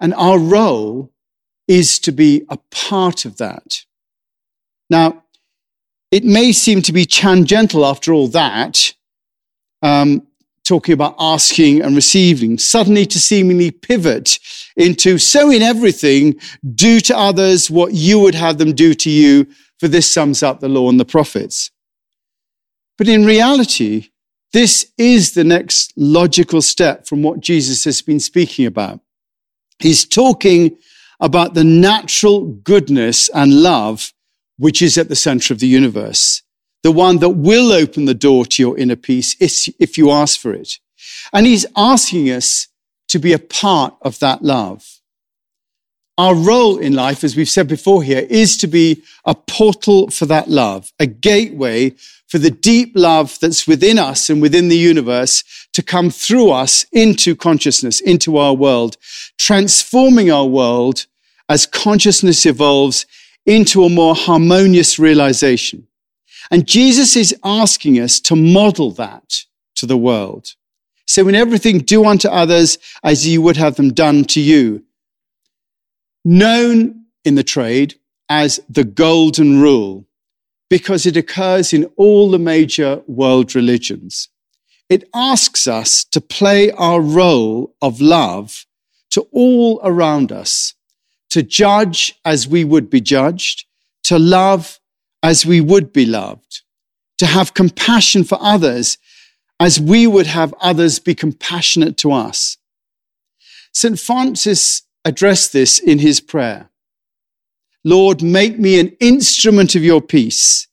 And 0.00 0.14
our 0.14 0.38
role 0.38 1.11
is 1.68 1.98
to 2.00 2.12
be 2.12 2.44
a 2.48 2.58
part 2.70 3.24
of 3.24 3.36
that. 3.38 3.84
Now, 4.90 5.24
it 6.10 6.24
may 6.24 6.52
seem 6.52 6.82
to 6.82 6.92
be 6.92 7.06
tangential 7.06 7.86
after 7.86 8.12
all 8.12 8.28
that, 8.28 8.94
um, 9.80 10.26
talking 10.64 10.92
about 10.92 11.16
asking 11.18 11.82
and 11.82 11.96
receiving, 11.96 12.58
suddenly 12.58 13.06
to 13.06 13.18
seemingly 13.18 13.70
pivot 13.70 14.38
into 14.76 15.18
so 15.18 15.50
in 15.50 15.62
everything, 15.62 16.34
do 16.74 17.00
to 17.00 17.16
others 17.16 17.70
what 17.70 17.94
you 17.94 18.18
would 18.18 18.34
have 18.34 18.58
them 18.58 18.74
do 18.74 18.94
to 18.94 19.10
you, 19.10 19.46
for 19.80 19.88
this 19.88 20.08
sums 20.12 20.42
up 20.42 20.60
the 20.60 20.68
law 20.68 20.88
and 20.88 21.00
the 21.00 21.04
prophets. 21.04 21.70
But 22.98 23.08
in 23.08 23.24
reality, 23.24 24.10
this 24.52 24.92
is 24.98 25.32
the 25.32 25.44
next 25.44 25.92
logical 25.96 26.60
step 26.60 27.06
from 27.06 27.22
what 27.22 27.40
Jesus 27.40 27.84
has 27.84 28.02
been 28.02 28.20
speaking 28.20 28.66
about. 28.66 29.00
He's 29.78 30.04
talking 30.04 30.76
about 31.22 31.54
the 31.54 31.64
natural 31.64 32.44
goodness 32.44 33.30
and 33.30 33.62
love 33.62 34.12
which 34.58 34.82
is 34.82 34.98
at 34.98 35.08
the 35.08 35.16
center 35.16 35.54
of 35.54 35.60
the 35.60 35.66
universe, 35.66 36.42
the 36.82 36.92
one 36.92 37.18
that 37.18 37.30
will 37.30 37.72
open 37.72 38.04
the 38.04 38.14
door 38.14 38.44
to 38.44 38.62
your 38.62 38.76
inner 38.76 38.96
peace 38.96 39.34
if 39.40 39.96
you 39.96 40.10
ask 40.10 40.38
for 40.38 40.52
it. 40.52 40.78
And 41.32 41.46
he's 41.46 41.64
asking 41.76 42.30
us 42.30 42.68
to 43.08 43.18
be 43.18 43.32
a 43.32 43.38
part 43.38 43.94
of 44.02 44.18
that 44.18 44.42
love. 44.42 45.00
Our 46.18 46.34
role 46.34 46.76
in 46.76 46.92
life, 46.92 47.24
as 47.24 47.36
we've 47.36 47.48
said 47.48 47.68
before 47.68 48.02
here, 48.02 48.26
is 48.28 48.56
to 48.58 48.66
be 48.66 49.02
a 49.24 49.34
portal 49.34 50.10
for 50.10 50.26
that 50.26 50.50
love, 50.50 50.92
a 50.98 51.06
gateway 51.06 51.94
for 52.28 52.38
the 52.38 52.50
deep 52.50 52.92
love 52.94 53.38
that's 53.40 53.66
within 53.66 53.98
us 53.98 54.28
and 54.28 54.42
within 54.42 54.68
the 54.68 54.76
universe 54.76 55.44
to 55.72 55.82
come 55.82 56.10
through 56.10 56.50
us 56.50 56.84
into 56.92 57.34
consciousness, 57.34 58.00
into 58.00 58.36
our 58.36 58.54
world, 58.54 58.96
transforming 59.38 60.30
our 60.30 60.46
world 60.46 61.06
as 61.52 61.66
consciousness 61.66 62.46
evolves 62.46 63.04
into 63.44 63.84
a 63.84 63.90
more 63.90 64.14
harmonious 64.14 64.98
realization. 64.98 65.86
And 66.50 66.66
Jesus 66.66 67.14
is 67.14 67.36
asking 67.44 68.00
us 68.00 68.20
to 68.20 68.34
model 68.34 68.90
that 68.92 69.44
to 69.76 69.84
the 69.84 69.98
world. 69.98 70.54
So 71.06 71.28
in 71.28 71.34
everything, 71.34 71.80
do 71.80 72.06
unto 72.06 72.28
others 72.28 72.78
as 73.04 73.28
you 73.28 73.42
would 73.42 73.58
have 73.58 73.76
them 73.76 73.92
done 73.92 74.24
to 74.26 74.40
you. 74.40 74.82
Known 76.24 77.04
in 77.24 77.34
the 77.34 77.44
trade 77.44 77.96
as 78.30 78.60
the 78.70 78.84
golden 78.84 79.60
rule 79.60 80.06
because 80.70 81.04
it 81.04 81.18
occurs 81.18 81.74
in 81.74 81.84
all 81.96 82.30
the 82.30 82.38
major 82.38 83.02
world 83.06 83.54
religions. 83.54 84.30
It 84.88 85.04
asks 85.14 85.66
us 85.66 86.02
to 86.04 86.20
play 86.20 86.70
our 86.70 87.02
role 87.02 87.74
of 87.82 88.00
love 88.00 88.64
to 89.10 89.26
all 89.32 89.80
around 89.84 90.32
us, 90.32 90.72
to 91.32 91.42
judge 91.42 92.14
as 92.26 92.46
we 92.46 92.62
would 92.62 92.90
be 92.90 93.00
judged, 93.00 93.64
to 94.04 94.18
love 94.18 94.78
as 95.22 95.46
we 95.46 95.62
would 95.62 95.90
be 95.90 96.04
loved, 96.04 96.60
to 97.16 97.24
have 97.24 97.54
compassion 97.54 98.22
for 98.22 98.36
others 98.40 98.98
as 99.58 99.80
we 99.80 100.06
would 100.06 100.26
have 100.26 100.52
others 100.60 100.98
be 100.98 101.14
compassionate 101.14 101.96
to 101.96 102.12
us. 102.12 102.58
St. 103.72 103.98
Francis 103.98 104.82
addressed 105.06 105.54
this 105.54 105.78
in 105.78 106.00
his 106.00 106.20
prayer. 106.20 106.68
Lord, 107.82 108.22
make 108.22 108.58
me 108.58 108.78
an 108.78 108.94
instrument 109.00 109.74
of 109.74 109.82
your 109.82 110.02
peace. 110.02 110.68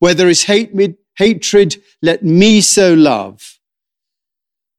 Where 0.00 0.14
there 0.14 0.28
is 0.28 0.44
hate, 0.44 0.72
hatred, 1.18 1.80
let 2.02 2.24
me 2.24 2.62
so 2.62 2.94
love. 2.94 3.60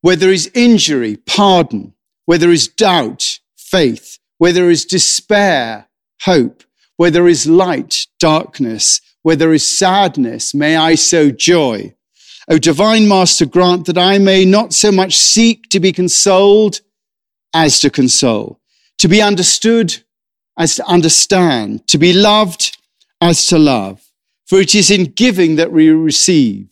Where 0.01 0.17
there 0.17 0.33
is 0.33 0.51
injury, 0.53 1.15
pardon. 1.15 1.93
Where 2.25 2.37
there 2.37 2.51
is 2.51 2.67
doubt, 2.67 3.39
faith. 3.55 4.17
Where 4.41 4.53
there 4.53 4.71
is 4.71 4.85
despair, 4.85 5.87
hope. 6.23 6.63
Where 6.97 7.11
there 7.11 7.27
is 7.27 7.45
light, 7.45 8.07
darkness. 8.17 8.99
Where 9.21 9.35
there 9.35 9.53
is 9.53 9.67
sadness, 9.67 10.55
may 10.55 10.75
I 10.75 10.95
sow 10.95 11.29
joy. 11.29 11.93
O 12.49 12.57
divine 12.57 13.07
master, 13.07 13.45
grant 13.45 13.85
that 13.85 13.99
I 13.99 14.17
may 14.17 14.43
not 14.43 14.73
so 14.73 14.91
much 14.91 15.15
seek 15.15 15.69
to 15.69 15.79
be 15.79 15.91
consoled 15.91 16.81
as 17.53 17.79
to 17.81 17.91
console, 17.91 18.59
to 18.97 19.07
be 19.07 19.21
understood 19.21 20.01
as 20.57 20.75
to 20.77 20.87
understand, 20.87 21.87
to 21.89 21.99
be 21.99 22.11
loved 22.11 22.75
as 23.21 23.45
to 23.45 23.59
love. 23.59 24.01
For 24.47 24.59
it 24.59 24.73
is 24.73 24.89
in 24.89 25.11
giving 25.11 25.57
that 25.57 25.71
we 25.71 25.89
receive. 25.89 26.67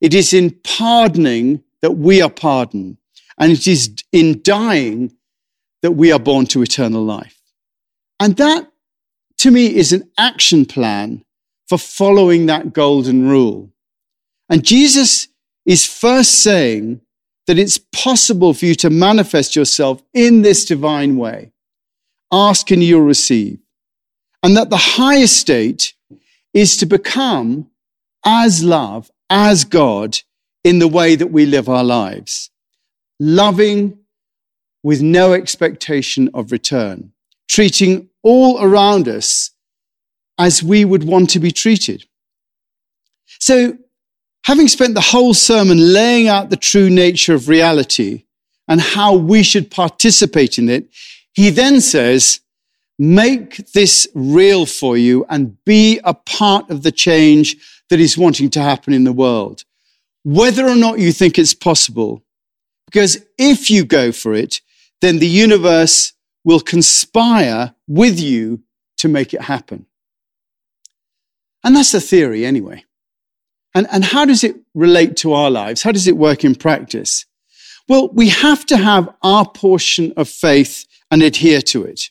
It 0.00 0.14
is 0.14 0.32
in 0.32 0.58
pardoning 0.64 1.62
that 1.82 1.92
we 1.92 2.22
are 2.22 2.30
pardoned. 2.30 2.96
And 3.38 3.52
it 3.52 3.66
is 3.66 3.94
in 4.12 4.40
dying 4.42 5.12
that 5.82 5.92
we 5.92 6.12
are 6.12 6.18
born 6.18 6.46
to 6.46 6.62
eternal 6.62 7.04
life. 7.04 7.40
And 8.18 8.36
that, 8.36 8.70
to 9.38 9.50
me, 9.50 9.74
is 9.74 9.92
an 9.92 10.10
action 10.16 10.64
plan 10.64 11.24
for 11.68 11.78
following 11.78 12.46
that 12.46 12.72
golden 12.72 13.28
rule. 13.28 13.70
And 14.48 14.64
Jesus 14.64 15.28
is 15.66 15.86
first 15.86 16.42
saying 16.42 17.00
that 17.46 17.58
it's 17.58 17.78
possible 17.78 18.54
for 18.54 18.66
you 18.66 18.74
to 18.76 18.90
manifest 18.90 19.56
yourself 19.56 20.02
in 20.14 20.42
this 20.42 20.64
divine 20.64 21.16
way. 21.16 21.52
Ask 22.32 22.70
and 22.70 22.82
you'll 22.82 23.02
receive. 23.02 23.58
And 24.42 24.56
that 24.56 24.70
the 24.70 24.76
highest 24.76 25.36
state 25.36 25.94
is 26.54 26.76
to 26.78 26.86
become 26.86 27.70
as 28.24 28.62
love, 28.62 29.10
as 29.30 29.64
God 29.64 30.18
in 30.64 30.78
the 30.78 30.88
way 30.88 31.16
that 31.16 31.32
we 31.32 31.46
live 31.46 31.68
our 31.68 31.84
lives. 31.84 32.50
Loving 33.18 33.98
with 34.82 35.02
no 35.02 35.32
expectation 35.32 36.30
of 36.34 36.52
return, 36.52 37.12
treating 37.48 38.08
all 38.22 38.62
around 38.62 39.08
us 39.08 39.50
as 40.38 40.62
we 40.62 40.84
would 40.84 41.04
want 41.04 41.30
to 41.30 41.40
be 41.40 41.50
treated. 41.50 42.04
So 43.38 43.78
Having 44.44 44.68
spent 44.68 44.94
the 44.94 45.00
whole 45.00 45.34
sermon 45.34 45.92
laying 45.92 46.26
out 46.26 46.50
the 46.50 46.56
true 46.56 46.90
nature 46.90 47.34
of 47.34 47.48
reality 47.48 48.24
and 48.66 48.80
how 48.80 49.14
we 49.14 49.42
should 49.42 49.70
participate 49.70 50.58
in 50.58 50.68
it, 50.68 50.88
he 51.32 51.50
then 51.50 51.80
says, 51.80 52.40
make 52.98 53.72
this 53.72 54.06
real 54.14 54.66
for 54.66 54.96
you 54.96 55.24
and 55.28 55.62
be 55.64 56.00
a 56.04 56.14
part 56.14 56.70
of 56.70 56.82
the 56.82 56.92
change 56.92 57.56
that 57.88 58.00
is 58.00 58.18
wanting 58.18 58.50
to 58.50 58.60
happen 58.60 58.92
in 58.92 59.04
the 59.04 59.12
world. 59.12 59.64
Whether 60.24 60.66
or 60.66 60.76
not 60.76 60.98
you 60.98 61.12
think 61.12 61.38
it's 61.38 61.54
possible, 61.54 62.22
because 62.86 63.24
if 63.38 63.70
you 63.70 63.84
go 63.84 64.10
for 64.12 64.34
it, 64.34 64.60
then 65.02 65.18
the 65.18 65.26
universe 65.26 66.14
will 66.44 66.60
conspire 66.60 67.74
with 67.86 68.18
you 68.18 68.62
to 68.96 69.08
make 69.08 69.34
it 69.34 69.42
happen. 69.42 69.84
And 71.64 71.76
that's 71.76 71.92
the 71.92 72.00
theory 72.00 72.46
anyway. 72.46 72.84
And, 73.74 73.86
and 73.90 74.04
how 74.04 74.24
does 74.24 74.44
it 74.44 74.56
relate 74.74 75.16
to 75.18 75.32
our 75.32 75.50
lives? 75.50 75.82
How 75.82 75.92
does 75.92 76.06
it 76.06 76.16
work 76.16 76.44
in 76.44 76.54
practice? 76.54 77.26
Well, 77.88 78.08
we 78.12 78.28
have 78.28 78.64
to 78.66 78.76
have 78.76 79.12
our 79.22 79.48
portion 79.48 80.12
of 80.16 80.28
faith 80.28 80.86
and 81.10 81.22
adhere 81.22 81.62
to 81.62 81.84
it. 81.84 82.10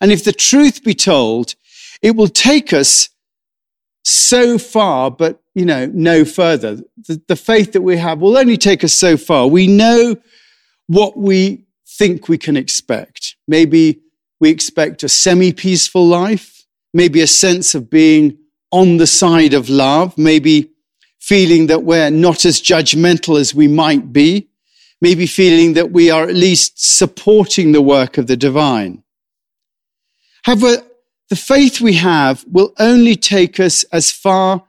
And 0.00 0.12
if 0.12 0.22
the 0.24 0.32
truth 0.32 0.84
be 0.84 0.94
told, 0.94 1.56
it 2.02 2.14
will 2.14 2.28
take 2.28 2.72
us 2.72 3.08
so 4.04 4.58
far, 4.58 5.10
but 5.10 5.42
you 5.54 5.64
know, 5.64 5.86
no 5.86 6.24
further. 6.24 6.76
The, 7.08 7.20
the 7.26 7.36
faith 7.36 7.72
that 7.72 7.82
we 7.82 7.96
have 7.96 8.20
will 8.20 8.38
only 8.38 8.56
take 8.56 8.84
us 8.84 8.92
so 8.92 9.16
far. 9.16 9.48
We 9.48 9.66
know 9.66 10.16
what 10.86 11.18
we 11.18 11.64
think 11.98 12.28
we 12.28 12.38
can 12.38 12.56
expect. 12.56 13.36
Maybe 13.46 14.00
we 14.40 14.50
expect 14.50 15.02
a 15.02 15.08
semi-peaceful 15.08 16.06
life, 16.06 16.64
maybe 16.94 17.20
a 17.20 17.26
sense 17.26 17.74
of 17.74 17.90
being 17.90 18.38
on 18.70 18.98
the 18.98 19.06
side 19.06 19.52
of 19.52 19.68
love, 19.68 20.16
maybe 20.16 20.70
feeling 21.18 21.66
that 21.66 21.82
we're 21.82 22.10
not 22.10 22.44
as 22.44 22.60
judgmental 22.60 23.38
as 23.38 23.54
we 23.54 23.66
might 23.66 24.12
be, 24.12 24.48
maybe 25.00 25.26
feeling 25.26 25.74
that 25.74 25.90
we 25.90 26.10
are 26.10 26.24
at 26.24 26.34
least 26.34 26.72
supporting 26.76 27.72
the 27.72 27.82
work 27.82 28.16
of 28.16 28.26
the 28.28 28.36
divine. 28.36 29.02
However, 30.44 30.82
the 31.28 31.36
faith 31.36 31.80
we 31.80 31.94
have 31.94 32.44
will 32.50 32.72
only 32.78 33.16
take 33.16 33.60
us 33.60 33.82
as 33.84 34.10
far 34.10 34.64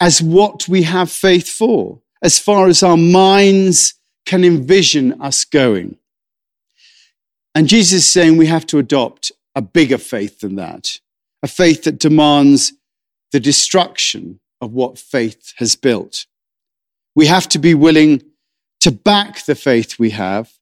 as 0.00 0.20
what 0.20 0.68
we 0.68 0.82
have 0.82 1.10
faith 1.10 1.48
for, 1.48 2.00
as 2.20 2.38
far 2.38 2.68
as 2.68 2.82
our 2.82 2.98
minds 2.98 3.94
can 4.26 4.44
envision 4.44 5.20
us 5.22 5.44
going. 5.44 5.96
And 7.56 7.68
Jesus 7.68 8.04
is 8.04 8.08
saying 8.08 8.36
we 8.36 8.48
have 8.48 8.66
to 8.66 8.78
adopt 8.78 9.32
a 9.54 9.62
bigger 9.62 9.96
faith 9.96 10.40
than 10.40 10.56
that, 10.56 11.00
a 11.42 11.48
faith 11.48 11.84
that 11.84 11.98
demands 11.98 12.74
the 13.32 13.40
destruction 13.40 14.40
of 14.60 14.74
what 14.74 14.98
faith 14.98 15.54
has 15.56 15.74
built. 15.74 16.26
We 17.14 17.28
have 17.28 17.48
to 17.48 17.58
be 17.58 17.72
willing 17.72 18.22
to 18.80 18.90
back 18.90 19.46
the 19.46 19.54
faith 19.54 19.98
we 19.98 20.10
have 20.10 20.52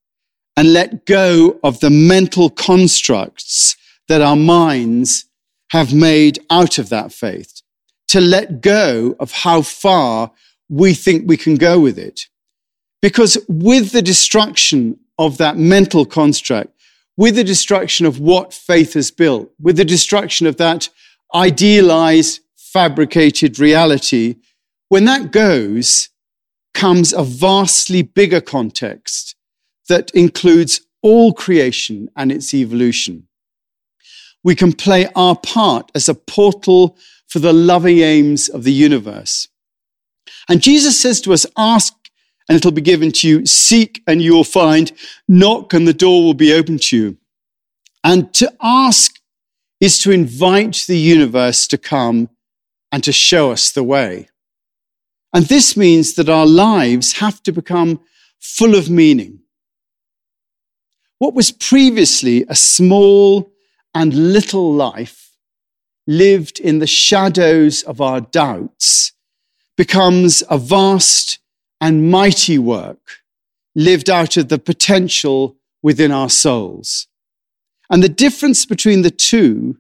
and 0.57 0.73
let 0.73 1.05
go 1.05 1.59
of 1.65 1.81
the 1.81 1.91
mental 1.91 2.49
constructs 2.49 3.77
that 4.07 4.21
our 4.21 4.37
minds 4.37 5.25
have 5.73 5.93
made 5.93 6.39
out 6.49 6.79
of 6.79 6.91
that 6.91 7.13
faith, 7.13 7.61
to 8.07 8.21
let 8.21 8.61
go 8.61 9.17
of 9.19 9.33
how 9.33 9.63
far 9.63 10.31
we 10.69 10.95
think 10.95 11.25
we 11.27 11.37
can 11.37 11.57
go 11.57 11.81
with 11.81 11.99
it. 11.99 12.29
Because 13.03 13.37
with 13.49 13.91
the 13.91 14.01
destruction 14.01 15.01
of 15.19 15.39
that 15.39 15.57
mental 15.57 16.05
construct, 16.05 16.71
with 17.17 17.37
the 17.37 17.45
destruction 17.45 18.07
of 18.07 18.19
what 18.19 18.53
faith 18.53 18.95
has 18.95 19.11
built, 19.11 19.53
with 19.61 19.77
the 19.77 19.85
destruction 19.85 20.47
of 20.47 20.57
that 20.57 20.89
idealized 21.35 22.41
fabricated 22.57 23.59
reality, 23.59 24.37
when 24.89 25.05
that 25.05 25.31
goes, 25.31 26.09
comes 26.73 27.13
a 27.13 27.23
vastly 27.23 28.03
bigger 28.03 28.41
context 28.41 29.37
that 29.89 30.11
includes 30.11 30.81
all 31.03 31.33
creation 31.33 32.09
and 32.17 32.33
its 32.33 32.53
evolution. 32.53 33.29
We 34.43 34.55
can 34.55 34.73
play 34.73 35.09
our 35.15 35.37
part 35.37 35.91
as 35.95 36.09
a 36.09 36.15
portal 36.15 36.99
for 37.29 37.39
the 37.39 37.53
loving 37.53 37.99
aims 37.99 38.49
of 38.49 38.65
the 38.65 38.73
universe. 38.73 39.49
And 40.49 40.61
Jesus 40.61 41.01
says 41.01 41.21
to 41.23 41.33
us, 41.33 41.47
ask 41.57 41.95
and 42.49 42.57
it'll 42.57 42.71
be 42.71 42.81
given 42.81 43.11
to 43.13 43.29
you. 43.29 43.47
Seek 43.47 44.03
and 44.07 44.21
you 44.21 44.35
will 44.35 44.45
find. 44.45 44.93
Knock 45.29 45.73
and 45.73 45.89
the 45.89 45.95
door 45.95 46.23
will 46.23 46.35
be 46.35 46.53
opened 46.53 46.83
to 46.83 46.97
you. 46.97 47.19
And 48.03 48.33
to 48.35 48.53
ask 48.61 49.19
is 49.81 49.99
to 50.01 50.11
invite 50.11 50.85
the 50.87 50.99
universe 50.99 51.67
to 51.69 51.79
come 51.79 52.29
and 52.93 53.03
to 53.05 53.13
show 53.13 53.51
us 53.51 53.73
the 53.73 53.83
way. 53.83 54.29
And 55.33 55.47
this 55.47 55.77
means 55.77 56.15
that 56.15 56.29
our 56.29 56.47
lives 56.47 57.15
have 57.15 57.43
to 57.43 57.53
become 57.53 58.01
full 58.41 58.75
of 58.75 58.89
meaning. 58.89 59.41
What 61.19 61.35
was 61.35 61.51
previously 61.51 62.45
a 62.49 62.55
small 62.55 63.51
and 63.95 64.33
little 64.33 64.73
life 64.73 65.33
lived 66.07 66.61
in 66.61 66.79
the 66.79 66.87
shadows 66.87 67.83
of 67.83 68.01
our 68.01 68.21
doubts 68.21 69.13
becomes 69.77 70.43
a 70.51 70.59
vast 70.59 71.39
and 71.81 72.11
mighty 72.11 72.59
work 72.59 73.23
lived 73.75 74.09
out 74.09 74.37
of 74.37 74.49
the 74.49 74.59
potential 74.59 75.57
within 75.83 76.13
our 76.13 76.31
souls. 76.31 77.07
And 77.91 78.03
the 78.03 78.09
difference 78.09 78.65
between 78.65 79.03
the 79.03 79.11
two 79.11 79.79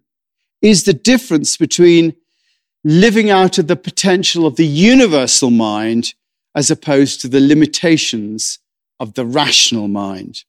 is 0.60 0.84
the 0.84 0.92
difference 0.92 1.56
between 1.56 2.14
living 2.84 3.30
out 3.30 3.58
of 3.58 3.66
the 3.66 3.76
potential 3.76 4.46
of 4.46 4.56
the 4.56 4.66
universal 4.66 5.50
mind 5.50 6.14
as 6.54 6.70
opposed 6.70 7.20
to 7.20 7.28
the 7.28 7.40
limitations 7.40 8.58
of 9.00 9.14
the 9.14 9.24
rational 9.24 9.88
mind. 9.88 10.44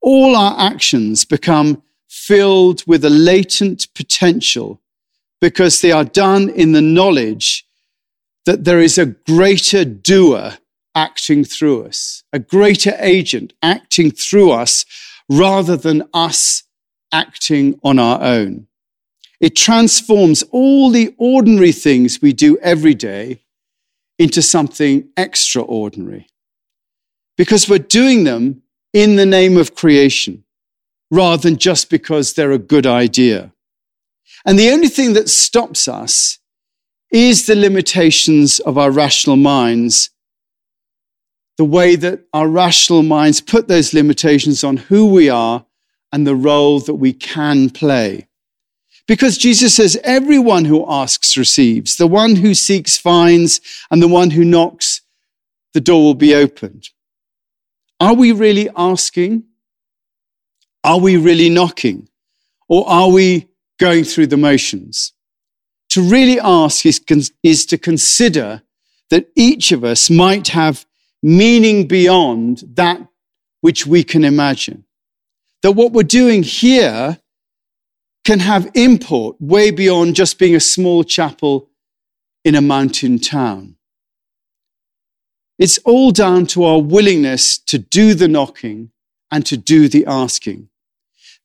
All 0.00 0.34
our 0.34 0.58
actions 0.58 1.24
become 1.24 1.82
filled 2.08 2.82
with 2.86 3.04
a 3.04 3.10
latent 3.10 3.92
potential 3.94 4.80
because 5.40 5.80
they 5.80 5.92
are 5.92 6.04
done 6.04 6.48
in 6.48 6.72
the 6.72 6.82
knowledge 6.82 7.65
that 8.46 8.64
there 8.64 8.80
is 8.80 8.96
a 8.96 9.06
greater 9.06 9.84
doer 9.84 10.58
acting 10.94 11.44
through 11.44 11.84
us, 11.84 12.22
a 12.32 12.38
greater 12.38 12.94
agent 12.98 13.52
acting 13.62 14.10
through 14.10 14.50
us 14.50 14.86
rather 15.28 15.76
than 15.76 16.08
us 16.14 16.62
acting 17.12 17.78
on 17.84 17.98
our 17.98 18.22
own. 18.22 18.66
It 19.40 19.54
transforms 19.54 20.42
all 20.50 20.90
the 20.90 21.14
ordinary 21.18 21.72
things 21.72 22.22
we 22.22 22.32
do 22.32 22.56
every 22.58 22.94
day 22.94 23.42
into 24.18 24.40
something 24.40 25.10
extraordinary 25.16 26.26
because 27.36 27.68
we're 27.68 27.78
doing 27.78 28.24
them 28.24 28.62
in 28.94 29.16
the 29.16 29.26
name 29.26 29.58
of 29.58 29.74
creation 29.74 30.44
rather 31.10 31.42
than 31.42 31.58
just 31.58 31.90
because 31.90 32.32
they're 32.32 32.52
a 32.52 32.58
good 32.58 32.86
idea. 32.86 33.52
And 34.46 34.58
the 34.58 34.70
only 34.70 34.88
thing 34.88 35.12
that 35.12 35.28
stops 35.28 35.86
us 35.86 36.38
is 37.16 37.46
the 37.46 37.56
limitations 37.56 38.60
of 38.60 38.76
our 38.76 38.90
rational 38.90 39.36
minds, 39.36 40.10
the 41.56 41.64
way 41.64 41.96
that 41.96 42.20
our 42.34 42.46
rational 42.46 43.02
minds 43.02 43.40
put 43.40 43.68
those 43.68 43.94
limitations 43.94 44.62
on 44.62 44.76
who 44.76 45.06
we 45.06 45.30
are 45.30 45.64
and 46.12 46.26
the 46.26 46.36
role 46.36 46.78
that 46.80 46.96
we 46.96 47.14
can 47.14 47.70
play. 47.70 48.28
Because 49.08 49.38
Jesus 49.38 49.74
says, 49.74 49.98
everyone 50.04 50.66
who 50.66 50.84
asks 50.86 51.38
receives, 51.38 51.96
the 51.96 52.06
one 52.06 52.36
who 52.36 52.52
seeks 52.54 52.98
finds, 52.98 53.62
and 53.90 54.02
the 54.02 54.08
one 54.08 54.30
who 54.30 54.44
knocks, 54.44 55.00
the 55.72 55.80
door 55.80 56.02
will 56.02 56.14
be 56.14 56.34
opened. 56.34 56.90
Are 57.98 58.14
we 58.14 58.32
really 58.32 58.68
asking? 58.76 59.44
Are 60.84 60.98
we 60.98 61.16
really 61.16 61.48
knocking? 61.48 62.08
Or 62.68 62.86
are 62.86 63.10
we 63.10 63.48
going 63.78 64.04
through 64.04 64.26
the 64.26 64.36
motions? 64.36 65.14
To 65.96 66.02
really 66.02 66.38
ask 66.38 66.84
is, 66.84 67.00
is 67.42 67.64
to 67.64 67.78
consider 67.78 68.60
that 69.08 69.30
each 69.34 69.72
of 69.72 69.82
us 69.82 70.10
might 70.10 70.48
have 70.48 70.84
meaning 71.22 71.88
beyond 71.88 72.64
that 72.74 73.00
which 73.62 73.86
we 73.86 74.04
can 74.04 74.22
imagine. 74.22 74.84
That 75.62 75.72
what 75.72 75.92
we're 75.92 76.02
doing 76.02 76.42
here 76.42 77.18
can 78.26 78.40
have 78.40 78.70
import 78.74 79.40
way 79.40 79.70
beyond 79.70 80.16
just 80.16 80.38
being 80.38 80.54
a 80.54 80.60
small 80.60 81.02
chapel 81.02 81.70
in 82.44 82.54
a 82.54 82.60
mountain 82.60 83.18
town. 83.18 83.76
It's 85.58 85.78
all 85.78 86.10
down 86.10 86.44
to 86.48 86.64
our 86.64 86.78
willingness 86.78 87.56
to 87.70 87.78
do 87.78 88.12
the 88.12 88.28
knocking 88.28 88.90
and 89.30 89.46
to 89.46 89.56
do 89.56 89.88
the 89.88 90.04
asking. 90.04 90.68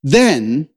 Then 0.03 0.67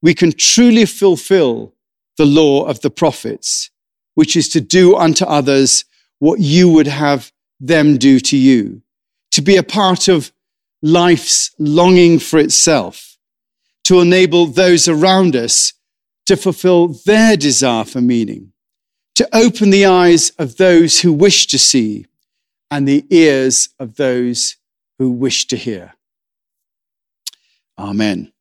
we 0.00 0.14
can 0.14 0.30
truly 0.30 0.86
fulfill 0.86 1.72
the 2.16 2.26
law 2.26 2.64
of 2.64 2.80
the 2.80 2.90
prophets, 2.90 3.70
which 4.14 4.36
is 4.36 4.48
to 4.50 4.60
do 4.60 4.96
unto 4.96 5.24
others 5.24 5.84
what 6.18 6.40
you 6.40 6.68
would 6.70 6.86
have 6.86 7.32
them 7.60 7.98
do 7.98 8.20
to 8.20 8.36
you, 8.36 8.82
to 9.32 9.42
be 9.42 9.56
a 9.56 9.62
part 9.62 10.08
of 10.08 10.32
life's 10.82 11.50
longing 11.58 12.18
for 12.18 12.38
itself 12.38 13.16
to 13.86 14.00
enable 14.00 14.46
those 14.46 14.88
around 14.88 15.36
us 15.36 15.72
to 16.26 16.36
fulfill 16.36 16.88
their 16.88 17.36
desire 17.36 17.84
for 17.84 18.00
meaning, 18.00 18.52
to 19.14 19.28
open 19.32 19.70
the 19.70 19.86
eyes 19.86 20.30
of 20.40 20.56
those 20.56 21.02
who 21.02 21.12
wish 21.12 21.46
to 21.46 21.56
see 21.56 22.04
and 22.68 22.88
the 22.88 23.06
ears 23.10 23.68
of 23.78 23.94
those 23.94 24.56
who 24.98 25.08
wish 25.08 25.46
to 25.46 25.56
hear. 25.56 25.94
Amen. 27.78 28.32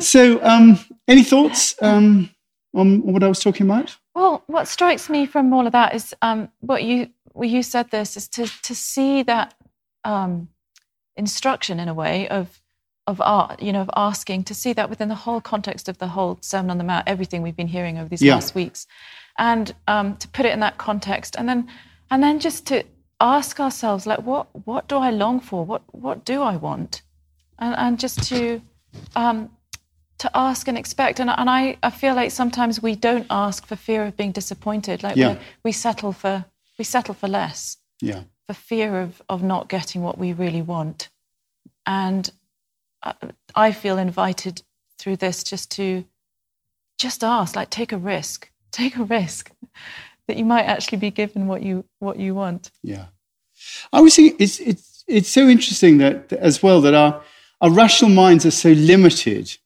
So, 0.00 0.42
um, 0.42 0.80
any 1.08 1.22
thoughts 1.22 1.74
um, 1.82 2.30
on 2.74 3.02
what 3.02 3.22
I 3.22 3.28
was 3.28 3.40
talking 3.40 3.66
about? 3.66 3.96
Well, 4.14 4.42
what 4.46 4.68
strikes 4.68 5.08
me 5.08 5.26
from 5.26 5.52
all 5.52 5.66
of 5.66 5.72
that 5.72 5.94
is 5.94 6.14
um, 6.22 6.48
what 6.60 6.82
you 6.84 7.10
what 7.32 7.48
you 7.48 7.62
said. 7.62 7.90
This 7.90 8.16
is 8.16 8.28
to 8.28 8.46
to 8.62 8.74
see 8.74 9.22
that 9.24 9.54
um, 10.04 10.48
instruction 11.16 11.80
in 11.80 11.88
a 11.88 11.94
way 11.94 12.28
of 12.28 12.60
of 13.06 13.20
art, 13.20 13.62
you 13.62 13.72
know, 13.72 13.82
of 13.82 13.90
asking 13.94 14.42
to 14.44 14.54
see 14.54 14.72
that 14.72 14.90
within 14.90 15.08
the 15.08 15.14
whole 15.14 15.40
context 15.40 15.88
of 15.88 15.98
the 15.98 16.08
whole 16.08 16.38
Sermon 16.40 16.72
on 16.72 16.78
the 16.78 16.84
Mount, 16.84 17.06
everything 17.06 17.40
we've 17.42 17.56
been 17.56 17.68
hearing 17.68 17.98
over 17.98 18.08
these 18.08 18.22
yeah. 18.22 18.34
last 18.34 18.54
weeks, 18.54 18.86
and 19.38 19.74
um, 19.86 20.16
to 20.16 20.28
put 20.28 20.44
it 20.46 20.52
in 20.52 20.60
that 20.60 20.78
context, 20.78 21.36
and 21.38 21.48
then 21.48 21.68
and 22.10 22.22
then 22.22 22.40
just 22.40 22.66
to 22.66 22.84
ask 23.20 23.60
ourselves, 23.60 24.06
like, 24.06 24.22
what 24.22 24.48
what 24.66 24.88
do 24.88 24.96
I 24.96 25.10
long 25.10 25.40
for? 25.40 25.64
What 25.64 25.82
what 25.92 26.24
do 26.24 26.42
I 26.42 26.56
want? 26.56 27.02
And 27.58 27.74
and 27.76 28.00
just 28.00 28.22
to 28.28 28.60
um, 29.14 29.50
to 30.18 30.30
ask 30.34 30.68
and 30.68 30.78
expect. 30.78 31.20
And, 31.20 31.30
and 31.30 31.50
I, 31.50 31.76
I 31.82 31.90
feel 31.90 32.14
like 32.14 32.30
sometimes 32.30 32.82
we 32.82 32.96
don't 32.96 33.26
ask 33.30 33.66
for 33.66 33.76
fear 33.76 34.04
of 34.04 34.16
being 34.16 34.32
disappointed. 34.32 35.02
Like 35.02 35.16
yeah. 35.16 35.38
we 35.62 35.72
settle 35.72 36.12
for 36.12 36.44
we 36.78 36.84
settle 36.84 37.14
for 37.14 37.28
less. 37.28 37.78
Yeah. 38.00 38.22
For 38.46 38.54
fear 38.54 39.00
of 39.00 39.22
of 39.28 39.42
not 39.42 39.68
getting 39.68 40.02
what 40.02 40.18
we 40.18 40.32
really 40.32 40.62
want. 40.62 41.08
And 41.86 42.30
I 43.54 43.72
feel 43.72 43.98
invited 43.98 44.62
through 44.98 45.16
this 45.16 45.44
just 45.44 45.70
to 45.72 46.04
just 46.98 47.22
ask, 47.22 47.54
like 47.54 47.70
take 47.70 47.92
a 47.92 47.98
risk, 47.98 48.50
take 48.72 48.96
a 48.96 49.04
risk 49.04 49.52
that 50.26 50.36
you 50.36 50.44
might 50.44 50.64
actually 50.64 50.98
be 50.98 51.10
given 51.10 51.46
what 51.46 51.62
you 51.62 51.84
what 51.98 52.18
you 52.18 52.34
want. 52.34 52.70
Yeah, 52.82 53.06
I 53.92 54.00
was 54.00 54.16
thinking 54.16 54.36
it's 54.38 54.58
it's 54.60 55.04
it's 55.06 55.28
so 55.28 55.48
interesting 55.48 55.98
that 55.98 56.32
as 56.32 56.62
well 56.62 56.80
that 56.80 56.94
our 56.94 57.22
our 57.60 57.70
rational 57.70 58.10
minds 58.10 58.44
are 58.44 58.50
so 58.50 58.70
limited 58.70 59.56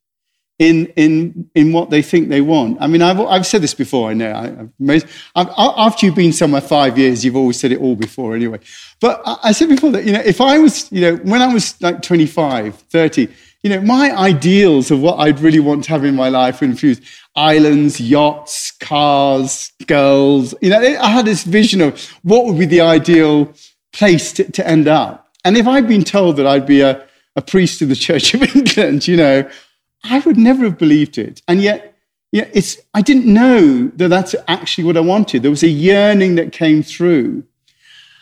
in 0.60 0.86
in 0.94 1.50
in 1.54 1.72
what 1.72 1.88
they 1.88 2.02
think 2.02 2.28
they 2.28 2.42
want. 2.42 2.76
I 2.80 2.86
mean, 2.86 3.00
I've 3.00 3.18
I've 3.18 3.46
said 3.46 3.62
this 3.62 3.74
before. 3.74 4.10
I 4.10 4.14
know. 4.14 4.70
I, 4.88 5.00
I've, 5.34 5.48
after 5.56 6.04
you've 6.04 6.14
been 6.14 6.34
somewhere 6.34 6.60
five 6.60 6.98
years, 6.98 7.24
you've 7.24 7.34
always 7.34 7.58
said 7.58 7.72
it 7.72 7.80
all 7.80 7.96
before. 7.96 8.36
Anyway, 8.36 8.60
but 9.00 9.22
I, 9.24 9.38
I 9.44 9.52
said 9.52 9.70
before 9.70 9.90
that 9.92 10.04
you 10.04 10.12
know, 10.12 10.20
if 10.20 10.40
I 10.40 10.58
was 10.58 10.92
you 10.92 11.00
know 11.00 11.16
when 11.16 11.40
I 11.40 11.52
was 11.52 11.80
like 11.80 12.02
25, 12.02 12.74
30, 12.74 13.28
you 13.62 13.70
know, 13.70 13.80
my 13.80 14.14
ideals 14.14 14.90
of 14.90 15.00
what 15.00 15.18
I'd 15.18 15.40
really 15.40 15.60
want 15.60 15.84
to 15.84 15.90
have 15.90 16.04
in 16.04 16.14
my 16.14 16.28
life 16.28 16.60
were 16.60 16.66
infused 16.66 17.02
islands, 17.34 17.98
yachts, 17.98 18.72
cars, 18.72 19.72
girls. 19.86 20.54
You 20.60 20.70
know, 20.70 20.78
I 20.78 21.08
had 21.08 21.24
this 21.24 21.42
vision 21.44 21.80
of 21.80 22.04
what 22.22 22.44
would 22.44 22.58
be 22.58 22.66
the 22.66 22.82
ideal 22.82 23.54
place 23.94 24.34
to, 24.34 24.44
to 24.52 24.68
end 24.68 24.88
up. 24.88 25.32
And 25.42 25.56
if 25.56 25.66
I'd 25.66 25.88
been 25.88 26.04
told 26.04 26.36
that 26.36 26.46
I'd 26.46 26.66
be 26.66 26.82
a, 26.82 27.06
a 27.34 27.40
priest 27.40 27.80
of 27.80 27.88
the 27.88 27.96
Church 27.96 28.34
of 28.34 28.42
England, 28.56 29.08
you 29.08 29.16
know, 29.16 29.48
I 30.04 30.20
would 30.20 30.36
never 30.36 30.64
have 30.64 30.78
believed 30.78 31.18
it. 31.18 31.42
And 31.46 31.62
yet, 31.62 31.96
yeah, 32.32 32.48
it's, 32.52 32.78
I 32.94 33.02
didn't 33.02 33.26
know 33.26 33.88
that 33.96 34.08
that's 34.08 34.34
actually 34.46 34.84
what 34.84 34.96
I 34.96 35.00
wanted. 35.00 35.42
There 35.42 35.50
was 35.50 35.62
a 35.62 35.68
yearning 35.68 36.36
that 36.36 36.52
came 36.52 36.82
through. 36.82 37.44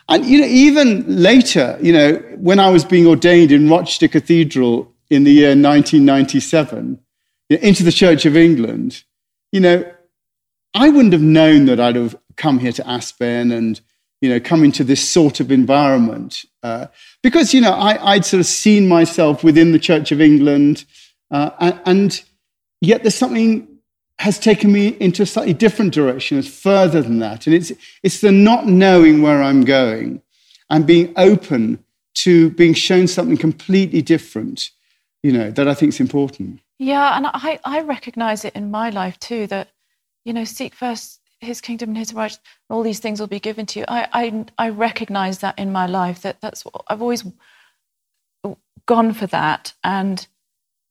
And, 0.07 0.25
you 0.25 0.41
know, 0.41 0.47
even 0.47 1.05
later, 1.07 1.77
you 1.81 1.93
know, 1.93 2.13
when 2.37 2.59
I 2.59 2.69
was 2.69 2.83
being 2.83 3.05
ordained 3.05 3.51
in 3.51 3.69
Rochester 3.69 4.07
Cathedral 4.07 4.91
in 5.09 5.23
the 5.23 5.31
year 5.31 5.49
1997 5.49 6.99
into 7.49 7.83
the 7.83 7.91
Church 7.91 8.25
of 8.25 8.35
England, 8.35 9.03
you 9.51 9.59
know, 9.59 9.85
I 10.73 10.89
wouldn't 10.89 11.13
have 11.13 11.21
known 11.21 11.65
that 11.65 11.79
I'd 11.79 11.95
have 11.95 12.15
come 12.35 12.59
here 12.59 12.71
to 12.71 12.87
Aspen 12.87 13.51
and, 13.51 13.79
you 14.21 14.29
know, 14.29 14.39
come 14.39 14.63
into 14.63 14.83
this 14.83 15.07
sort 15.07 15.39
of 15.39 15.51
environment. 15.51 16.45
Uh, 16.63 16.87
because, 17.21 17.53
you 17.53 17.61
know, 17.61 17.73
I, 17.73 18.15
would 18.15 18.25
sort 18.25 18.39
of 18.39 18.45
seen 18.47 18.87
myself 18.87 19.43
within 19.43 19.71
the 19.71 19.79
Church 19.79 20.11
of 20.11 20.21
England. 20.21 20.85
Uh, 21.31 21.79
and, 21.85 22.23
yet 22.81 23.03
there's 23.03 23.15
something 23.15 23.67
has 24.19 24.37
taken 24.37 24.71
me 24.71 24.89
into 24.99 25.23
a 25.23 25.25
slightly 25.25 25.53
different 25.53 25.93
direction, 25.93 26.37
it's 26.37 26.47
further 26.47 27.01
than 27.01 27.19
that. 27.19 27.47
And 27.47 27.55
it's, 27.55 27.71
it's 28.03 28.19
the 28.21 28.31
not 28.31 28.67
knowing 28.67 29.21
where 29.21 29.41
I'm 29.41 29.63
going 29.63 30.21
and 30.69 30.85
being 30.85 31.13
open 31.15 31.83
to 32.15 32.49
being 32.51 32.73
shown 32.73 33.07
something 33.07 33.37
completely 33.37 34.01
different, 34.01 34.71
you 35.23 35.31
know, 35.31 35.51
that 35.51 35.69
I 35.69 35.73
think 35.73 35.93
is 35.93 35.99
important. 36.01 36.59
Yeah, 36.77 37.15
and 37.15 37.27
I, 37.27 37.59
I 37.63 37.81
recognize 37.81 38.43
it 38.43 38.55
in 38.55 38.71
my 38.71 38.89
life 38.89 39.17
too 39.19 39.47
that, 39.47 39.69
you 40.25 40.33
know, 40.33 40.43
seek 40.43 40.73
first 40.73 41.21
his 41.39 41.61
kingdom 41.61 41.89
and 41.89 41.97
his 41.97 42.13
righteousness, 42.13 42.45
all 42.69 42.83
these 42.83 42.99
things 42.99 43.21
will 43.21 43.27
be 43.27 43.39
given 43.39 43.65
to 43.67 43.79
you. 43.79 43.85
I, 43.87 44.07
I, 44.11 44.45
I 44.57 44.69
recognize 44.69 45.39
that 45.39 45.57
in 45.57 45.71
my 45.71 45.85
life 45.85 46.21
that 46.23 46.41
that's 46.41 46.65
what 46.65 46.83
I've 46.89 47.01
always 47.01 47.23
gone 48.85 49.13
for 49.13 49.27
that. 49.27 49.73
And 49.81 50.27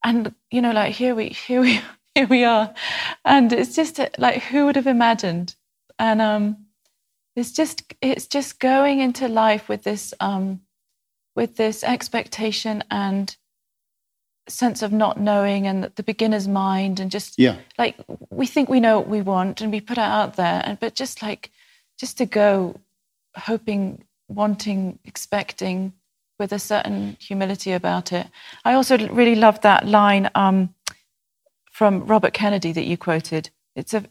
and 0.04 0.34
you 0.50 0.62
know 0.62 0.72
like 0.72 0.94
here 0.94 1.14
we 1.14 1.28
here 1.28 1.60
we 1.60 1.80
here 2.14 2.26
we 2.26 2.44
are. 2.44 2.74
And 3.24 3.52
it's 3.52 3.74
just 3.74 4.00
like 4.18 4.42
who 4.42 4.66
would 4.66 4.76
have 4.76 4.86
imagined? 4.86 5.54
And 5.98 6.20
um 6.20 6.66
it's 7.36 7.52
just 7.52 7.94
it's 8.00 8.26
just 8.26 8.58
going 8.58 9.00
into 9.00 9.28
life 9.28 9.68
with 9.68 9.84
this 9.84 10.14
um 10.20 10.60
with 11.36 11.56
this 11.56 11.84
expectation 11.84 12.82
and 12.90 13.36
sense 14.48 14.82
of 14.82 14.92
not 14.92 15.20
knowing 15.20 15.66
and 15.66 15.84
the 15.84 16.02
beginner's 16.02 16.48
mind 16.48 16.98
and 16.98 17.10
just 17.10 17.38
yeah. 17.38 17.56
like 17.76 17.96
we 18.30 18.46
think 18.46 18.68
we 18.68 18.80
know 18.80 18.98
what 18.98 19.08
we 19.08 19.20
want 19.20 19.60
and 19.60 19.70
we 19.70 19.80
put 19.80 19.98
it 19.98 20.02
out 20.02 20.36
there 20.36 20.62
and 20.64 20.80
but 20.80 20.94
just 20.94 21.22
like 21.22 21.50
just 21.98 22.16
to 22.16 22.24
go 22.24 22.80
hoping 23.36 24.02
wanting, 24.28 24.98
expecting, 25.04 25.94
with 26.38 26.52
a 26.52 26.58
certain 26.58 27.16
humility 27.20 27.72
about 27.72 28.12
it. 28.12 28.28
I 28.64 28.74
also 28.74 28.96
really 29.08 29.34
love 29.34 29.60
that 29.62 29.86
line 29.86 30.30
um, 30.34 30.74
from 31.70 32.06
Robert 32.06 32.32
Kennedy 32.32 32.72
that 32.72 32.84
you 32.84 32.96
quoted. 32.96 33.50
It's 33.74 33.94
a, 33.94 34.04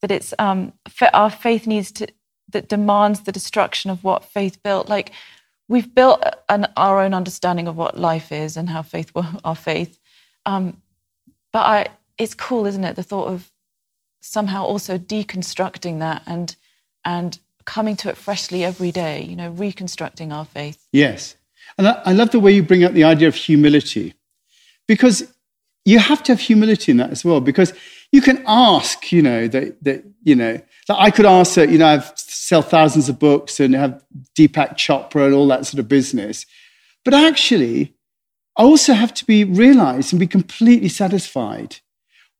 that 0.00 0.10
it's 0.10 0.34
um, 0.38 0.72
our 1.12 1.30
faith 1.30 1.66
needs 1.66 1.92
to 1.92 2.06
that 2.52 2.68
demands 2.68 3.20
the 3.20 3.32
destruction 3.32 3.90
of 3.90 4.02
what 4.02 4.24
faith 4.24 4.62
built. 4.62 4.88
Like 4.88 5.12
we've 5.68 5.94
built 5.94 6.22
an, 6.48 6.66
our 6.76 7.00
own 7.00 7.14
understanding 7.14 7.68
of 7.68 7.76
what 7.76 7.98
life 7.98 8.32
is 8.32 8.56
and 8.56 8.68
how 8.68 8.82
faith 8.82 9.12
our 9.44 9.54
faith. 9.54 9.98
Um, 10.46 10.82
but 11.52 11.66
I, 11.66 11.86
it's 12.18 12.34
cool, 12.34 12.66
isn't 12.66 12.84
it? 12.84 12.96
The 12.96 13.02
thought 13.02 13.28
of 13.28 13.50
somehow 14.20 14.64
also 14.64 14.98
deconstructing 14.98 16.00
that 16.00 16.22
and 16.26 16.56
and 17.04 17.38
coming 17.64 17.96
to 17.96 18.08
it 18.08 18.16
freshly 18.16 18.64
every 18.64 18.92
day. 18.92 19.22
You 19.22 19.36
know, 19.36 19.50
reconstructing 19.50 20.32
our 20.32 20.44
faith. 20.44 20.86
Yes, 20.92 21.36
and 21.78 21.88
I, 21.88 22.12
love 22.12 22.30
the 22.30 22.40
way 22.40 22.52
you 22.52 22.62
bring 22.62 22.84
up 22.84 22.92
the 22.92 23.04
idea 23.04 23.28
of 23.28 23.34
humility, 23.34 24.14
because 24.86 25.32
you 25.84 25.98
have 25.98 26.22
to 26.24 26.32
have 26.32 26.40
humility 26.40 26.92
in 26.92 26.98
that 26.98 27.10
as 27.10 27.24
well. 27.24 27.40
Because 27.40 27.72
you 28.12 28.20
can 28.20 28.42
ask, 28.46 29.12
you 29.12 29.22
know, 29.22 29.48
that 29.48 29.82
that 29.84 30.04
you 30.22 30.34
know 30.34 30.60
that 30.88 30.98
I 30.98 31.10
could 31.10 31.26
ask 31.26 31.54
that, 31.54 31.70
you 31.70 31.78
know, 31.78 31.86
I've 31.86 32.12
sell 32.16 32.62
thousands 32.62 33.08
of 33.08 33.18
books 33.18 33.60
and 33.60 33.74
have 33.74 34.02
Deepak 34.36 34.76
Chopra 34.76 35.26
and 35.26 35.34
all 35.34 35.46
that 35.48 35.66
sort 35.66 35.78
of 35.78 35.88
business. 35.88 36.46
But 37.04 37.14
actually, 37.14 37.94
I 38.56 38.62
also 38.64 38.92
have 38.92 39.14
to 39.14 39.24
be 39.24 39.44
realized 39.44 40.12
and 40.12 40.20
be 40.20 40.26
completely 40.26 40.88
satisfied 40.88 41.76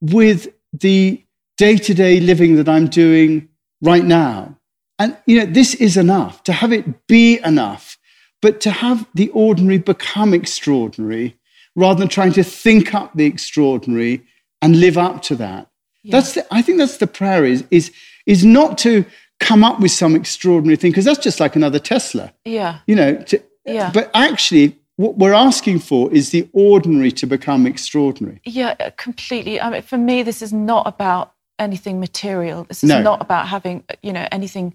with 0.00 0.48
the 0.72 1.24
day 1.56 1.76
to 1.76 1.94
day 1.94 2.20
living 2.20 2.56
that 2.56 2.68
I'm 2.68 2.88
doing 2.88 3.48
right 3.80 4.04
now. 4.04 4.56
And, 4.98 5.16
you 5.26 5.38
know, 5.38 5.46
this 5.46 5.74
is 5.74 5.96
enough 5.96 6.42
to 6.44 6.52
have 6.52 6.72
it 6.72 7.06
be 7.06 7.38
enough, 7.44 7.96
but 8.42 8.60
to 8.62 8.70
have 8.70 9.06
the 9.14 9.28
ordinary 9.30 9.78
become 9.78 10.34
extraordinary 10.34 11.36
rather 11.76 11.98
than 12.00 12.08
trying 12.08 12.32
to 12.32 12.42
think 12.42 12.94
up 12.94 13.12
the 13.14 13.26
extraordinary 13.26 14.24
and 14.62 14.80
live 14.80 14.98
up 14.98 15.22
to 15.22 15.34
that. 15.36 15.68
Yeah. 16.02 16.12
That's 16.12 16.34
the, 16.34 16.46
I 16.54 16.62
think 16.62 16.78
that's 16.78 16.96
the 16.96 17.06
prayer 17.06 17.44
is, 17.44 17.64
is, 17.70 17.92
is 18.26 18.44
not 18.44 18.78
to 18.78 19.04
come 19.38 19.64
up 19.64 19.80
with 19.80 19.90
some 19.90 20.14
extraordinary 20.14 20.76
thing 20.76 20.90
because 20.90 21.04
that's 21.04 21.18
just 21.18 21.40
like 21.40 21.56
another 21.56 21.78
Tesla. 21.78 22.32
Yeah. 22.44 22.78
You 22.86 22.96
know, 22.96 23.16
to, 23.16 23.42
yeah. 23.64 23.90
but 23.92 24.10
actually 24.14 24.78
what 24.96 25.16
we're 25.16 25.32
asking 25.32 25.78
for 25.78 26.12
is 26.12 26.30
the 26.30 26.48
ordinary 26.52 27.10
to 27.12 27.26
become 27.26 27.66
extraordinary. 27.66 28.40
Yeah, 28.44 28.74
uh, 28.78 28.90
completely. 28.98 29.58
I 29.58 29.70
mean, 29.70 29.82
for 29.82 29.96
me, 29.96 30.22
this 30.22 30.42
is 30.42 30.52
not 30.52 30.86
about 30.86 31.32
anything 31.58 32.00
material. 32.00 32.64
This 32.64 32.84
is 32.84 32.90
no. 32.90 33.00
not 33.00 33.22
about 33.22 33.48
having, 33.48 33.82
you 34.02 34.12
know, 34.12 34.28
anything 34.30 34.74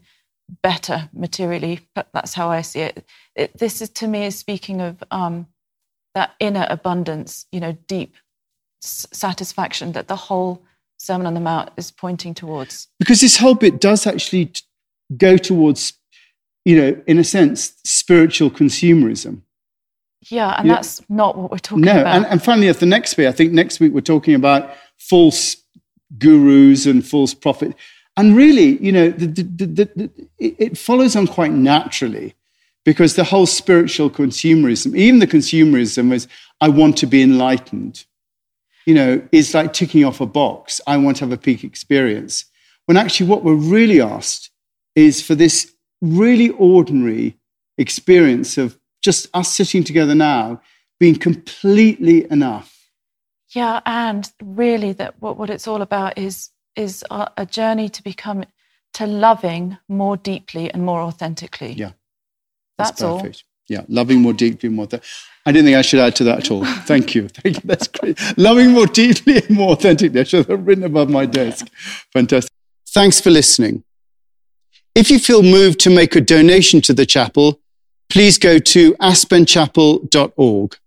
better 0.61 1.09
materially. 1.13 1.81
But 1.93 2.09
that's 2.13 2.33
how 2.33 2.49
I 2.49 2.61
see 2.61 2.81
it. 2.81 3.05
it 3.35 3.57
this 3.57 3.81
is 3.81 3.89
to 3.89 4.07
me 4.07 4.25
is 4.25 4.37
speaking 4.37 4.81
of 4.81 5.03
um, 5.11 5.47
that 6.13 6.31
inner 6.39 6.65
abundance, 6.69 7.45
you 7.51 7.59
know, 7.59 7.77
deep 7.87 8.15
s- 8.83 9.07
satisfaction 9.11 9.91
that 9.93 10.07
the 10.07 10.15
whole 10.15 10.63
Sermon 10.97 11.27
on 11.27 11.33
the 11.33 11.39
Mount 11.39 11.69
is 11.77 11.91
pointing 11.91 12.33
towards. 12.33 12.87
Because 12.99 13.21
this 13.21 13.37
whole 13.37 13.55
bit 13.55 13.79
does 13.79 14.07
actually 14.07 14.51
go 15.17 15.37
towards, 15.37 15.93
you 16.63 16.77
know, 16.77 17.01
in 17.05 17.19
a 17.19 17.23
sense, 17.23 17.73
spiritual 17.83 18.49
consumerism. 18.49 19.41
Yeah, 20.29 20.55
and 20.57 20.69
that's 20.69 21.07
not 21.09 21.37
what 21.37 21.51
we're 21.51 21.59
talking 21.59 21.83
no, 21.83 21.91
about. 21.91 22.05
No, 22.05 22.11
and, 22.11 22.25
and 22.25 22.43
finally, 22.43 22.67
at 22.67 22.79
the 22.79 22.87
next 22.87 23.15
week, 23.17 23.27
I 23.27 23.31
think 23.31 23.51
next 23.51 23.79
week 23.79 23.93
we're 23.93 24.01
talking 24.01 24.33
about 24.33 24.73
false 24.97 25.57
gurus 26.17 26.85
and 26.87 27.05
false 27.05 27.33
prophets. 27.33 27.75
And 28.17 28.35
really, 28.35 28.77
you 28.83 28.91
know, 28.91 29.09
the, 29.09 29.27
the, 29.27 29.65
the, 29.65 30.11
it 30.37 30.77
follows 30.77 31.15
on 31.15 31.27
quite 31.27 31.51
naturally 31.51 32.33
because 32.85 33.15
the 33.15 33.25
whole 33.25 33.45
spiritual 33.45 34.09
consumerism, 34.09 34.95
even 34.95 35.19
the 35.19 35.27
consumerism 35.27 36.13
is, 36.13 36.27
I 36.61 36.69
want 36.69 36.97
to 36.97 37.07
be 37.07 37.21
enlightened 37.21 38.05
you 38.85 38.93
know, 38.93 39.21
is 39.31 39.53
like 39.53 39.73
ticking 39.73 40.05
off 40.05 40.21
a 40.21 40.25
box. 40.25 40.79
I 40.85 40.97
want 40.97 41.17
to 41.17 41.25
have 41.25 41.31
a 41.31 41.37
peak 41.37 41.63
experience. 41.63 42.45
When 42.85 42.97
actually, 42.97 43.27
what 43.27 43.43
we're 43.43 43.55
really 43.55 43.99
asked 43.99 44.51
is 44.93 45.21
for 45.21 45.35
this 45.35 45.73
really 46.01 46.49
ordinary 46.51 47.37
experience 47.77 48.57
of 48.57 48.77
just 49.01 49.27
us 49.33 49.51
sitting 49.51 49.83
together 49.83 50.15
now 50.15 50.61
being 50.99 51.15
completely 51.15 52.29
enough. 52.31 52.71
Yeah, 53.49 53.81
and 53.85 54.31
really, 54.41 54.93
that 54.93 55.19
what, 55.19 55.37
what 55.37 55.49
it's 55.49 55.67
all 55.67 55.81
about 55.81 56.17
is 56.17 56.51
is 56.75 57.03
a, 57.11 57.29
a 57.37 57.45
journey 57.45 57.89
to 57.89 58.03
become 58.03 58.45
to 58.93 59.05
loving 59.05 59.77
more 59.89 60.15
deeply 60.17 60.71
and 60.71 60.83
more 60.83 61.01
authentically. 61.01 61.73
Yeah, 61.73 61.91
that's, 62.77 62.91
that's 62.91 63.01
all. 63.01 63.27
Yeah, 63.67 63.81
loving 63.87 64.21
more 64.21 64.33
deeply 64.33 64.67
and 64.67 64.75
more. 64.75 64.87
Th- 64.87 65.01
I 65.45 65.51
didn't 65.51 65.65
think 65.65 65.77
I 65.77 65.81
should 65.81 65.99
add 65.99 66.15
to 66.17 66.23
that 66.25 66.39
at 66.39 66.51
all. 66.51 66.65
Thank 66.85 67.15
you. 67.15 67.27
Thank 67.27 67.57
you. 67.57 67.61
That's 67.65 67.87
great. 67.87 68.19
Loving 68.37 68.71
more 68.71 68.87
deeply 68.87 69.37
and 69.37 69.49
more 69.49 69.71
authentically. 69.71 70.21
I 70.21 70.23
should 70.23 70.47
have 70.47 70.65
written 70.65 70.83
above 70.83 71.09
my 71.09 71.25
desk. 71.25 71.67
Fantastic. 72.13 72.51
Thanks 72.89 73.19
for 73.19 73.29
listening. 73.29 73.83
If 74.95 75.11
you 75.11 75.19
feel 75.19 75.43
moved 75.43 75.79
to 75.81 75.89
make 75.89 76.15
a 76.15 76.21
donation 76.21 76.79
to 76.81 76.93
the 76.93 77.05
chapel, 77.05 77.59
please 78.09 78.37
go 78.37 78.59
to 78.59 78.93
aspenchapel.org. 78.95 80.77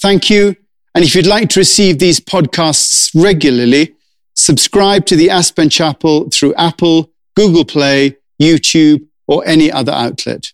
Thank 0.00 0.30
you. 0.30 0.56
And 0.94 1.04
if 1.04 1.14
you'd 1.14 1.26
like 1.26 1.48
to 1.50 1.60
receive 1.60 1.98
these 1.98 2.20
podcasts 2.20 3.10
regularly, 3.14 3.96
subscribe 4.38 5.04
to 5.06 5.16
the 5.16 5.30
Aspen 5.30 5.68
Chapel 5.68 6.30
through 6.30 6.54
Apple, 6.54 7.12
Google 7.34 7.64
Play, 7.64 8.16
YouTube, 8.40 9.06
or 9.26 9.44
any 9.46 9.70
other 9.70 9.92
outlet. 9.92 10.52